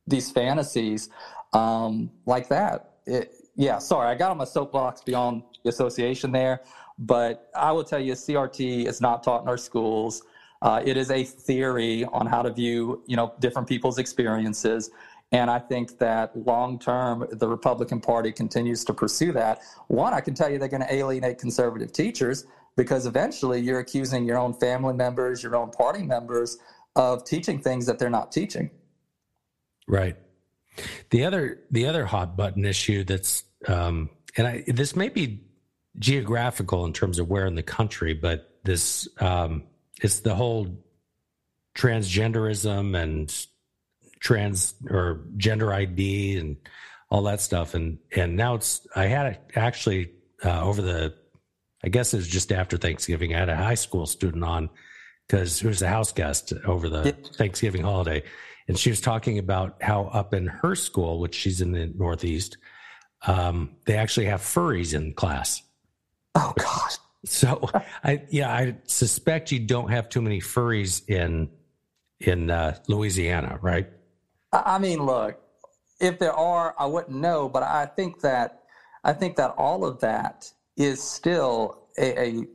[0.06, 1.10] these fantasies
[1.52, 2.94] um, like that.
[3.06, 6.62] It, yeah, sorry, I got on my soapbox beyond the association there,
[6.98, 10.22] but I will tell you, CRT is not taught in our schools.
[10.62, 14.90] Uh, it is a theory on how to view, you know, different people's experiences.
[15.32, 19.60] And I think that long term, the Republican Party continues to pursue that.
[19.88, 22.46] One, I can tell you they're going to alienate conservative teachers
[22.76, 26.58] because eventually you're accusing your own family members, your own party members
[26.96, 28.70] of teaching things that they're not teaching.
[29.86, 30.16] Right.
[31.10, 35.44] The other the other hot button issue that's um, and I, this may be
[35.98, 39.64] geographical in terms of where in the country, but this um,
[40.00, 40.66] it's the whole
[41.74, 43.46] transgenderism and
[44.20, 46.56] trans or gender ID and
[47.10, 47.74] all that stuff.
[47.74, 50.12] And and now it's I had it actually
[50.44, 51.14] uh, over the
[51.84, 53.34] I guess it was just after Thanksgiving.
[53.34, 54.70] I had a high school student on
[55.26, 58.22] because it was a house guest over the Thanksgiving holiday,
[58.68, 62.58] and she was talking about how up in her school, which she's in the Northeast,
[63.26, 65.62] um, they actually have furries in class.
[66.34, 66.96] Oh gosh.
[67.24, 67.70] So
[68.02, 71.50] I yeah, I suspect you don't have too many furries in
[72.18, 73.88] in uh, Louisiana, right?
[74.52, 75.40] I mean, look,
[76.00, 78.64] if there are, I wouldn't know, but I think that
[79.04, 82.46] I think that all of that is still a, a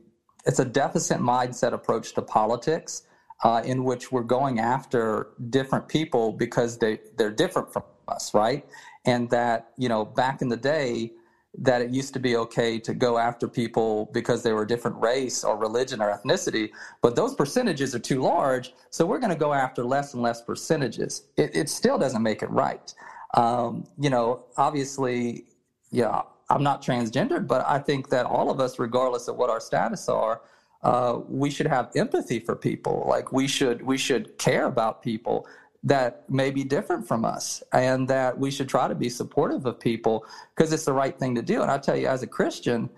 [0.44, 3.04] it's a deficit mindset approach to politics
[3.44, 8.66] uh, in which we're going after different people because they they're different from us, right?
[9.04, 11.12] And that you know back in the day
[11.60, 14.96] that it used to be okay to go after people because they were a different
[15.00, 16.70] race or religion or ethnicity,
[17.02, 20.42] but those percentages are too large, so we're going to go after less and less
[20.42, 21.24] percentages.
[21.36, 22.92] It, it still doesn't make it right.
[23.34, 25.46] Um, you know, obviously,
[25.90, 29.60] yeah, I'm not transgendered, but I think that all of us, regardless of what our
[29.60, 30.42] status are,
[30.82, 33.06] uh, we should have empathy for people.
[33.08, 35.46] Like we should we should care about people
[35.84, 39.78] that may be different from us and that we should try to be supportive of
[39.78, 40.24] people
[40.54, 41.62] because it's the right thing to do.
[41.62, 42.90] And I tell you, as a Christian,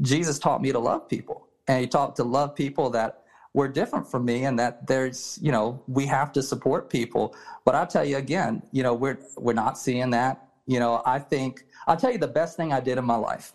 [0.00, 4.08] Jesus taught me to love people and he taught to love people that were different
[4.08, 7.34] from me and that there's, you know, we have to support people.
[7.64, 10.46] But I tell you again, you know, we're, we're not seeing that.
[10.66, 13.54] You know, I think, I'll tell you the best thing I did in my life.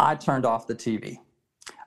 [0.00, 1.18] I turned off the TV.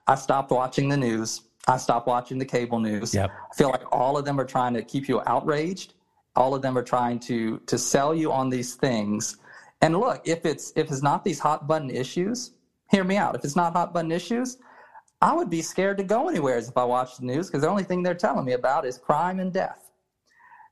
[0.08, 1.42] I stopped watching the news.
[1.68, 3.14] I stopped watching the cable news.
[3.14, 3.32] Yep.
[3.32, 5.94] I feel like all of them are trying to keep you outraged
[6.36, 9.38] all of them are trying to to sell you on these things
[9.82, 12.52] and look if it's if it's not these hot button issues
[12.90, 14.58] hear me out if it's not hot button issues
[15.22, 17.84] i would be scared to go anywhere if i watch the news because the only
[17.84, 19.92] thing they're telling me about is crime and death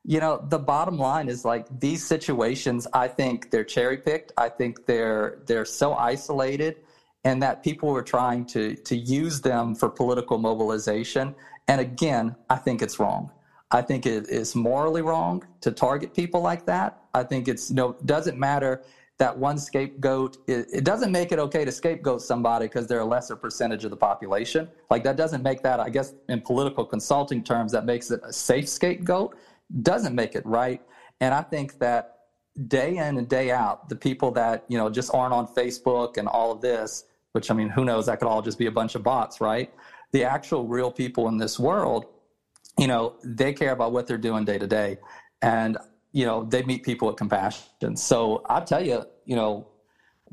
[0.03, 4.49] you know the bottom line is like these situations i think they're cherry picked i
[4.49, 6.77] think they're they're so isolated
[7.24, 11.36] and that people were trying to to use them for political mobilization
[11.67, 13.32] and again i think it's wrong
[13.72, 17.03] I think it is morally wrong to target people like that.
[17.13, 18.84] I think it's know doesn't matter
[19.17, 20.38] that one scapegoat.
[20.47, 23.91] It, it doesn't make it okay to scapegoat somebody because they're a lesser percentage of
[23.91, 24.67] the population.
[24.89, 25.80] Like that doesn't make that.
[25.80, 29.38] I guess in political consulting terms, that makes it a safe scapegoat.
[29.82, 30.82] Doesn't make it right.
[31.22, 32.17] And I think that
[32.67, 36.28] day in and day out, the people that you know just aren't on Facebook and
[36.28, 38.05] all of this, which I mean, who knows?
[38.05, 39.73] That could all just be a bunch of bots, right?
[40.11, 42.05] The actual real people in this world
[42.77, 44.97] you know, they care about what they're doing day to day.
[45.41, 45.77] And,
[46.11, 47.95] you know, they meet people with compassion.
[47.95, 49.67] So I'll tell you, you know,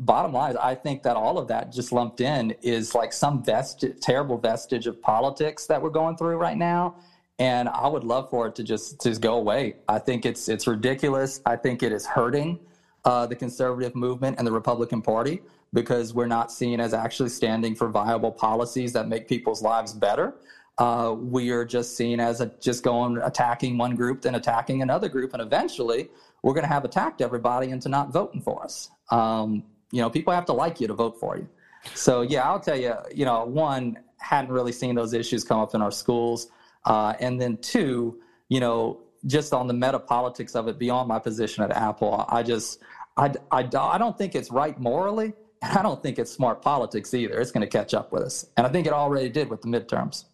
[0.01, 3.85] bottom line I think that all of that just lumped in is like some vest-
[4.01, 6.97] terrible vestige of politics that we're going through right now.
[7.41, 9.77] And I would love for it to just to go away.
[9.89, 11.41] I think it's it's ridiculous.
[11.47, 12.59] I think it is hurting
[13.05, 15.43] uh, the conservative movement and the Republican Party
[15.73, 20.35] because we're not seen as actually standing for viable policies that make people's lives better
[20.79, 25.09] uh, we are just seen as a, just going attacking one group, then attacking another
[25.09, 26.09] group, and eventually
[26.43, 28.91] we're going to have attacked everybody into not voting for us.
[29.11, 31.49] Um, you know, people have to like you to vote for you.
[31.95, 35.75] So yeah, I'll tell you, you know, one hadn't really seen those issues come up
[35.75, 36.49] in our schools,
[36.85, 41.19] uh, and then two, you know, just on the meta politics of it beyond my
[41.19, 42.81] position at APEL, I just
[43.17, 45.33] I, I, I don't think it's right morally
[45.63, 47.41] And I don't think it's smart politics either.
[47.41, 48.47] It's going to catch up with us.
[48.57, 50.25] And I think it already did with the midterms.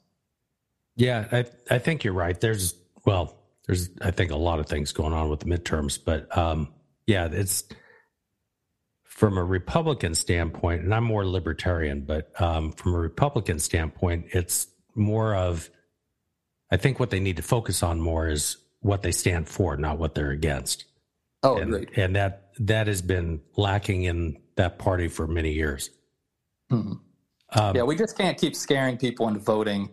[0.97, 2.41] Yeah, I, I think you're right.
[2.41, 6.37] There's, well, there's, I think, a lot of things going on with the midterms, but
[6.37, 6.73] um,
[7.07, 7.65] yeah, it's
[9.03, 14.67] from a Republican standpoint, and I'm more libertarian, but um, from a Republican standpoint, it's
[14.95, 15.71] more of,
[16.71, 19.99] I think what they need to focus on more is what they stand for, not
[19.99, 20.85] what they're against.
[21.43, 21.97] Oh, and, great.
[21.97, 25.91] And that that has been lacking in that party for many years.
[26.71, 26.95] Mm-hmm.
[27.57, 29.91] Um, yeah, we just can't keep scaring people into voting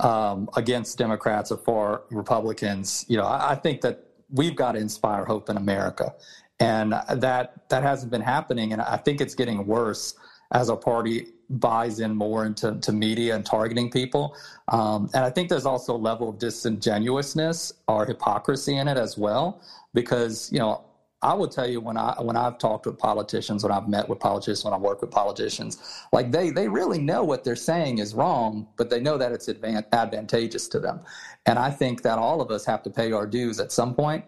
[0.00, 3.04] um, against Democrats or for Republicans.
[3.08, 6.14] You know, I, I, think that we've got to inspire hope in America,
[6.60, 8.72] and that that hasn't been happening.
[8.72, 10.14] And I think it's getting worse
[10.52, 14.36] as our party buys in more into to media and targeting people.
[14.68, 19.18] Um, and I think there's also a level of disingenuousness or hypocrisy in it as
[19.18, 19.60] well,
[19.92, 20.84] because you know
[21.22, 24.18] I will tell you when I when I've talked with politicians, when I've met with
[24.18, 25.78] politicians, when I work with politicians,
[26.12, 29.48] like they they really know what they're saying is wrong, but they know that it's
[29.48, 31.00] advantageous to them.
[31.46, 34.24] And I think that all of us have to pay our dues at some point,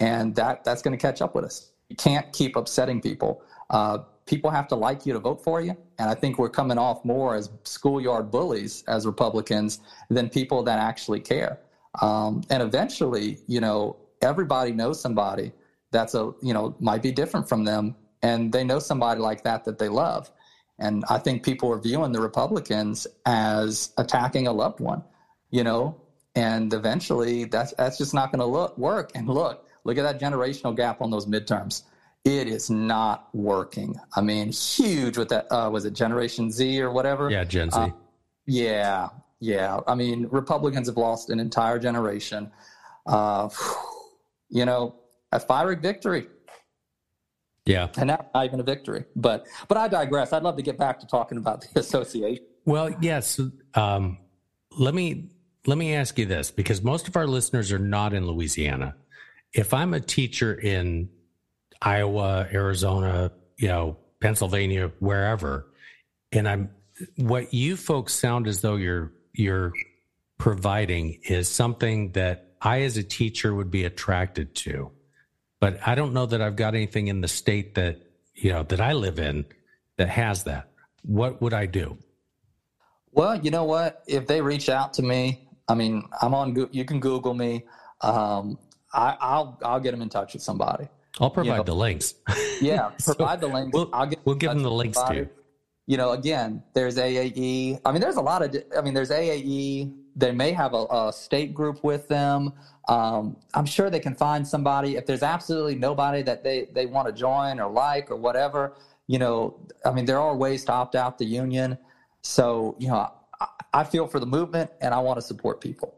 [0.00, 1.72] and that that's going to catch up with us.
[1.90, 3.42] You can't keep upsetting people.
[3.68, 6.78] Uh, people have to like you to vote for you, and I think we're coming
[6.78, 11.58] off more as schoolyard bullies as Republicans than people that actually care.
[12.00, 15.52] Um, and eventually, you know, everybody knows somebody
[15.90, 17.96] that's a you know might be different from them.
[18.22, 20.30] And they know somebody like that that they love.
[20.80, 25.02] And i think people are viewing the republicans as attacking a loved one
[25.50, 26.00] you know?
[26.34, 29.10] And eventually that's that's just not going to look work.
[29.14, 31.82] And look look at that generational gap on those midterms.
[32.24, 33.96] It is not working.
[34.14, 37.30] I mean huge with that uh, was it generation z or whatever?
[37.30, 37.78] Yeah gen z.
[37.78, 37.88] Uh,
[38.46, 39.08] yeah
[39.40, 39.80] yeah.
[39.86, 42.52] I mean republicans have lost an entire generation.
[43.06, 43.48] Uh,
[44.48, 44.94] you know
[45.32, 46.28] a fiery victory.
[47.64, 49.04] Yeah, and that's not even a victory.
[49.14, 50.32] But but I digress.
[50.32, 52.44] I'd love to get back to talking about the association.
[52.64, 53.40] Well, yes.
[53.74, 54.18] Um,
[54.76, 55.30] let me
[55.66, 58.96] let me ask you this because most of our listeners are not in Louisiana.
[59.52, 61.10] If I'm a teacher in
[61.82, 65.66] Iowa, Arizona, you know, Pennsylvania, wherever,
[66.32, 66.70] and I'm
[67.16, 69.72] what you folks sound as though you're you're
[70.38, 74.90] providing is something that I as a teacher would be attracted to
[75.60, 78.00] but I don't know that I've got anything in the state that
[78.34, 79.46] you know that I live in
[79.96, 80.68] that has that.
[81.02, 81.98] What would I do?
[83.12, 84.02] Well, you know what?
[84.06, 86.68] If they reach out to me, I mean, I'm on.
[86.72, 87.64] You can Google me.
[88.00, 88.58] Um,
[88.92, 90.88] I, will I'll get them in touch with somebody.
[91.20, 92.14] I'll provide you know, the links.
[92.60, 93.72] Yeah, provide so the links.
[93.72, 95.28] We'll, I'll get we'll give them the links to.
[95.86, 97.80] You know, again, there's AAE.
[97.84, 98.54] I mean, there's a lot of.
[98.76, 99.94] I mean, there's AAE.
[100.18, 102.52] They may have a, a state group with them.
[102.88, 104.96] Um, I'm sure they can find somebody.
[104.96, 108.74] If there's absolutely nobody that they, they want to join or like or whatever,
[109.06, 109.56] you know,
[109.86, 111.78] I mean, there are ways to opt out the union.
[112.22, 113.10] So, you know,
[113.40, 115.94] I, I feel for the movement and I want to support people.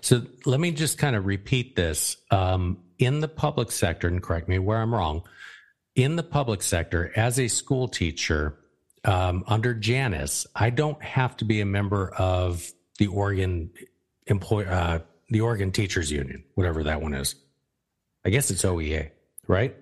[0.00, 2.16] So let me just kind of repeat this.
[2.30, 5.22] Um, in the public sector, and correct me where I'm wrong,
[5.94, 8.58] in the public sector, as a school teacher
[9.04, 12.70] um, under Janus, I don't have to be a member of
[13.02, 13.68] the Oregon
[14.28, 17.34] employ, uh, the Oregon Teachers Union, whatever that one is.
[18.24, 19.10] I guess it's OEA,
[19.48, 19.74] right?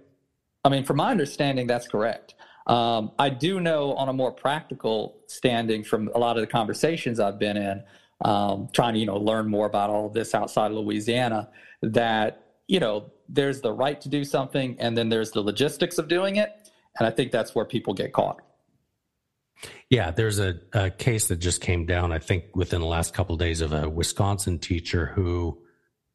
[0.64, 2.34] I mean, from my understanding, that's correct.
[2.66, 7.20] Um, I do know on a more practical standing from a lot of the conversations
[7.20, 7.82] I've been in,
[8.24, 11.50] um, trying to you know learn more about all of this outside of Louisiana,
[11.82, 16.08] that you know there's the right to do something, and then there's the logistics of
[16.08, 18.40] doing it, and I think that's where people get caught.
[19.88, 23.34] Yeah, there's a, a, case that just came down, I think, within the last couple
[23.34, 25.58] of days of a Wisconsin teacher who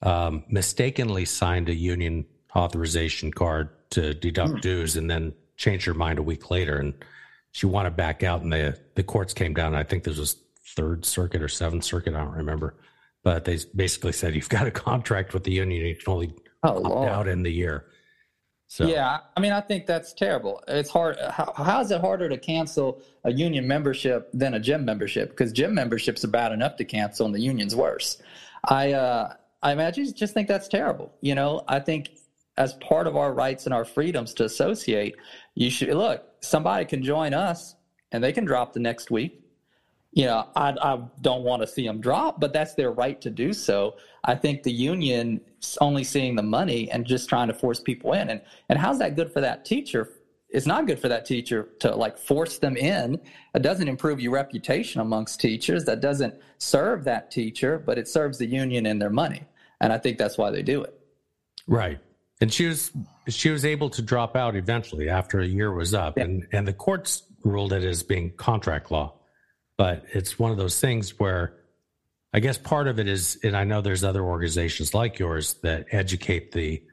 [0.01, 4.61] um, mistakenly signed a union authorization card to deduct mm.
[4.61, 6.77] dues and then changed her mind a week later.
[6.77, 6.93] And
[7.51, 9.75] she wanted back out, and the, the courts came down.
[9.75, 10.37] I think this was
[10.75, 12.75] Third Circuit or Seventh Circuit, I don't remember.
[13.23, 16.83] But they basically said you've got a contract with the union, you can only oh,
[16.83, 17.85] opt out in the year.
[18.67, 20.63] So yeah, I mean, I think that's terrible.
[20.67, 21.17] It's hard.
[21.29, 25.29] How, how is it harder to cancel a union membership than a gym membership?
[25.29, 28.21] Because gym memberships are bad enough to cancel, and the union's worse.
[28.67, 31.13] I uh, I imagine just think that's terrible.
[31.21, 32.09] You know, I think
[32.57, 35.15] as part of our rights and our freedoms to associate,
[35.53, 36.25] you should look.
[36.41, 37.75] Somebody can join us,
[38.11, 39.45] and they can drop the next week
[40.15, 43.29] you know, I, I don't want to see them drop, but that's their right to
[43.29, 43.97] do so.
[44.25, 45.41] I think the union
[45.79, 48.29] only seeing the money and just trying to force people in.
[48.29, 50.09] And, and how's that good for that teacher?
[50.49, 53.19] It's not good for that teacher to like force them in.
[53.53, 55.85] It doesn't improve your reputation amongst teachers.
[55.85, 59.43] That doesn't serve that teacher, but it serves the union and their money.
[59.81, 60.99] And I think that's why they do it.
[61.67, 61.99] Right.
[62.41, 62.91] And she was
[63.27, 66.25] she was able to drop out eventually after a year was up, yeah.
[66.25, 69.13] and and the courts ruled it as being contract law.
[69.77, 71.55] But it's one of those things where
[72.35, 75.85] I guess part of it is, and I know there's other organizations like yours that
[75.91, 76.83] educate the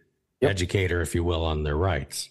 [0.40, 0.52] yep.
[0.52, 2.30] educator, if you will, on their rights.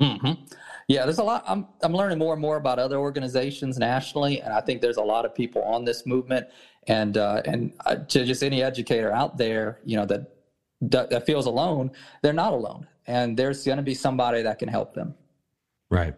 [0.00, 0.42] Mm-hmm.
[0.88, 1.44] Yeah, there's a lot.
[1.46, 5.02] I'm I'm learning more and more about other organizations nationally, and I think there's a
[5.02, 6.46] lot of people on this movement.
[6.86, 10.32] And uh, and uh, to just any educator out there, you know that
[10.80, 11.90] that feels alone,
[12.22, 15.14] they're not alone, and there's going to be somebody that can help them.
[15.90, 16.14] Right.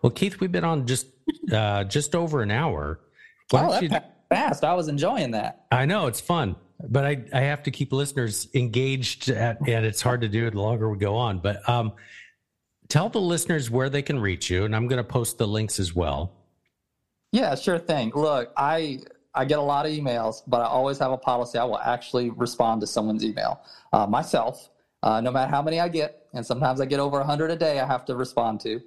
[0.00, 1.06] Well, Keith, we've been on just
[1.52, 3.00] uh, just over an hour.
[3.50, 3.90] Why oh, you...
[4.28, 4.64] fast!
[4.64, 5.66] I was enjoying that.
[5.70, 6.56] I know it's fun,
[6.88, 10.60] but I I have to keep listeners engaged, at, and it's hard to do the
[10.60, 11.38] longer we go on.
[11.38, 11.92] But um,
[12.88, 15.78] tell the listeners where they can reach you, and I'm going to post the links
[15.78, 16.32] as well.
[17.32, 18.12] Yeah, sure thing.
[18.14, 19.00] Look, I
[19.34, 21.58] I get a lot of emails, but I always have a policy.
[21.58, 23.60] I will actually respond to someone's email
[23.92, 24.70] uh, myself,
[25.02, 26.28] uh, no matter how many I get.
[26.32, 28.80] And sometimes I get over 100 a day I have to respond to.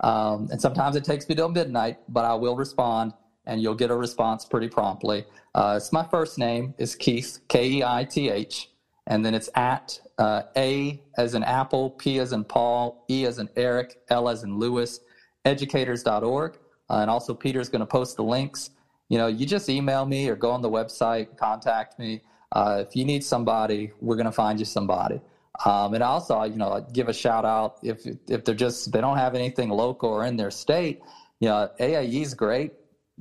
[0.00, 3.12] Um, and sometimes it takes me till midnight, but I will respond
[3.46, 5.24] and you'll get a response pretty promptly.
[5.54, 8.70] Uh, it's my first name is Keith, K E I T H,
[9.06, 13.38] and then it's at uh, A as in Apple, P as in Paul, E as
[13.38, 15.00] in Eric, L as in Lewis,
[15.44, 16.58] educators.org.
[16.90, 18.70] Uh, and also, Peter's going to post the links.
[19.08, 22.20] You know, you just email me or go on the website, contact me.
[22.52, 25.20] Uh, if you need somebody, we're going to find you somebody.
[25.64, 29.18] Um, and also, you know, give a shout out if if they're just they don't
[29.18, 31.00] have anything local or in their state.
[31.40, 32.72] You know, AAE is great.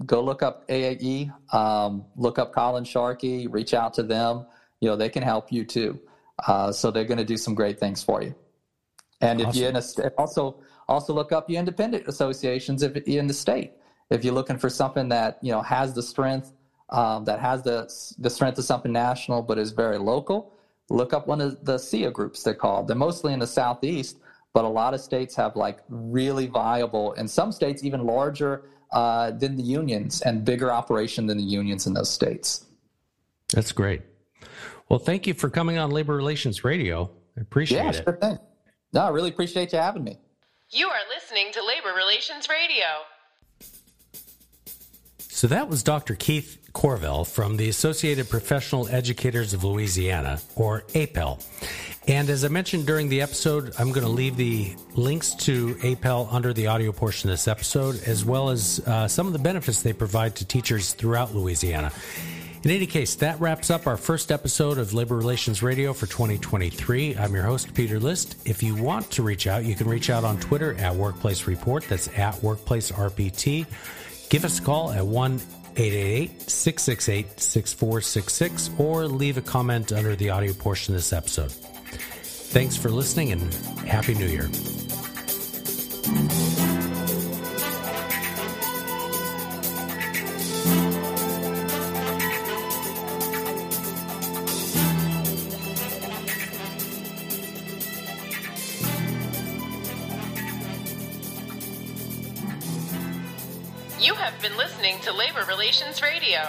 [0.05, 1.31] Go look up AAE.
[1.53, 3.47] Um, look up Colin Sharkey.
[3.47, 4.45] Reach out to them.
[4.79, 5.99] You know, they can help you too.
[6.47, 8.33] Uh, so they're going to do some great things for you.
[9.19, 9.49] And awesome.
[9.49, 13.73] if you're in a also also look up your independent associations if in the state.
[14.09, 16.51] If you're looking for something that you know has the strength,
[16.89, 20.53] um, that has the the strength of something national, but is very local
[20.91, 22.87] look up one of the SEIA groups they're called.
[22.87, 24.17] They're mostly in the southeast,
[24.53, 29.31] but a lot of states have like really viable, and some states even larger uh,
[29.31, 32.65] than the unions and bigger operation than the unions in those states.
[33.53, 34.01] That's great.
[34.89, 37.09] Well, thank you for coming on Labor Relations Radio.
[37.37, 37.95] I appreciate yeah, it.
[37.95, 38.39] Yeah, sure thing.
[38.93, 40.17] No, I really appreciate you having me.
[40.69, 42.85] You are listening to Labor Relations Radio.
[45.19, 46.15] So that was Dr.
[46.15, 51.41] Keith Courville from the Associated Professional Educators of Louisiana, or APEL.
[52.07, 56.29] And as I mentioned during the episode, I'm going to leave the links to APEL
[56.31, 59.81] under the audio portion of this episode, as well as uh, some of the benefits
[59.81, 61.91] they provide to teachers throughout Louisiana.
[62.63, 67.15] In any case, that wraps up our first episode of Labor Relations Radio for 2023.
[67.17, 68.37] I'm your host, Peter List.
[68.47, 71.83] If you want to reach out, you can reach out on Twitter at Workplace Report.
[71.89, 73.65] That's at Workplace RPT.
[74.29, 75.41] Give us a call at 1
[75.75, 81.51] 888 668 6466 or leave a comment under the audio portion of this episode.
[81.51, 83.53] Thanks for listening and
[83.85, 84.49] Happy New Year.
[105.47, 106.39] Relations Radio.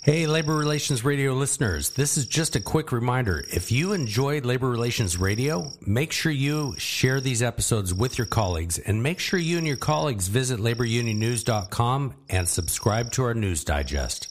[0.00, 3.44] Hey, Labor Relations Radio listeners, this is just a quick reminder.
[3.52, 8.78] If you enjoyed Labor Relations Radio, make sure you share these episodes with your colleagues
[8.78, 14.28] and make sure you and your colleagues visit laborunionnews.com and subscribe to our news digest.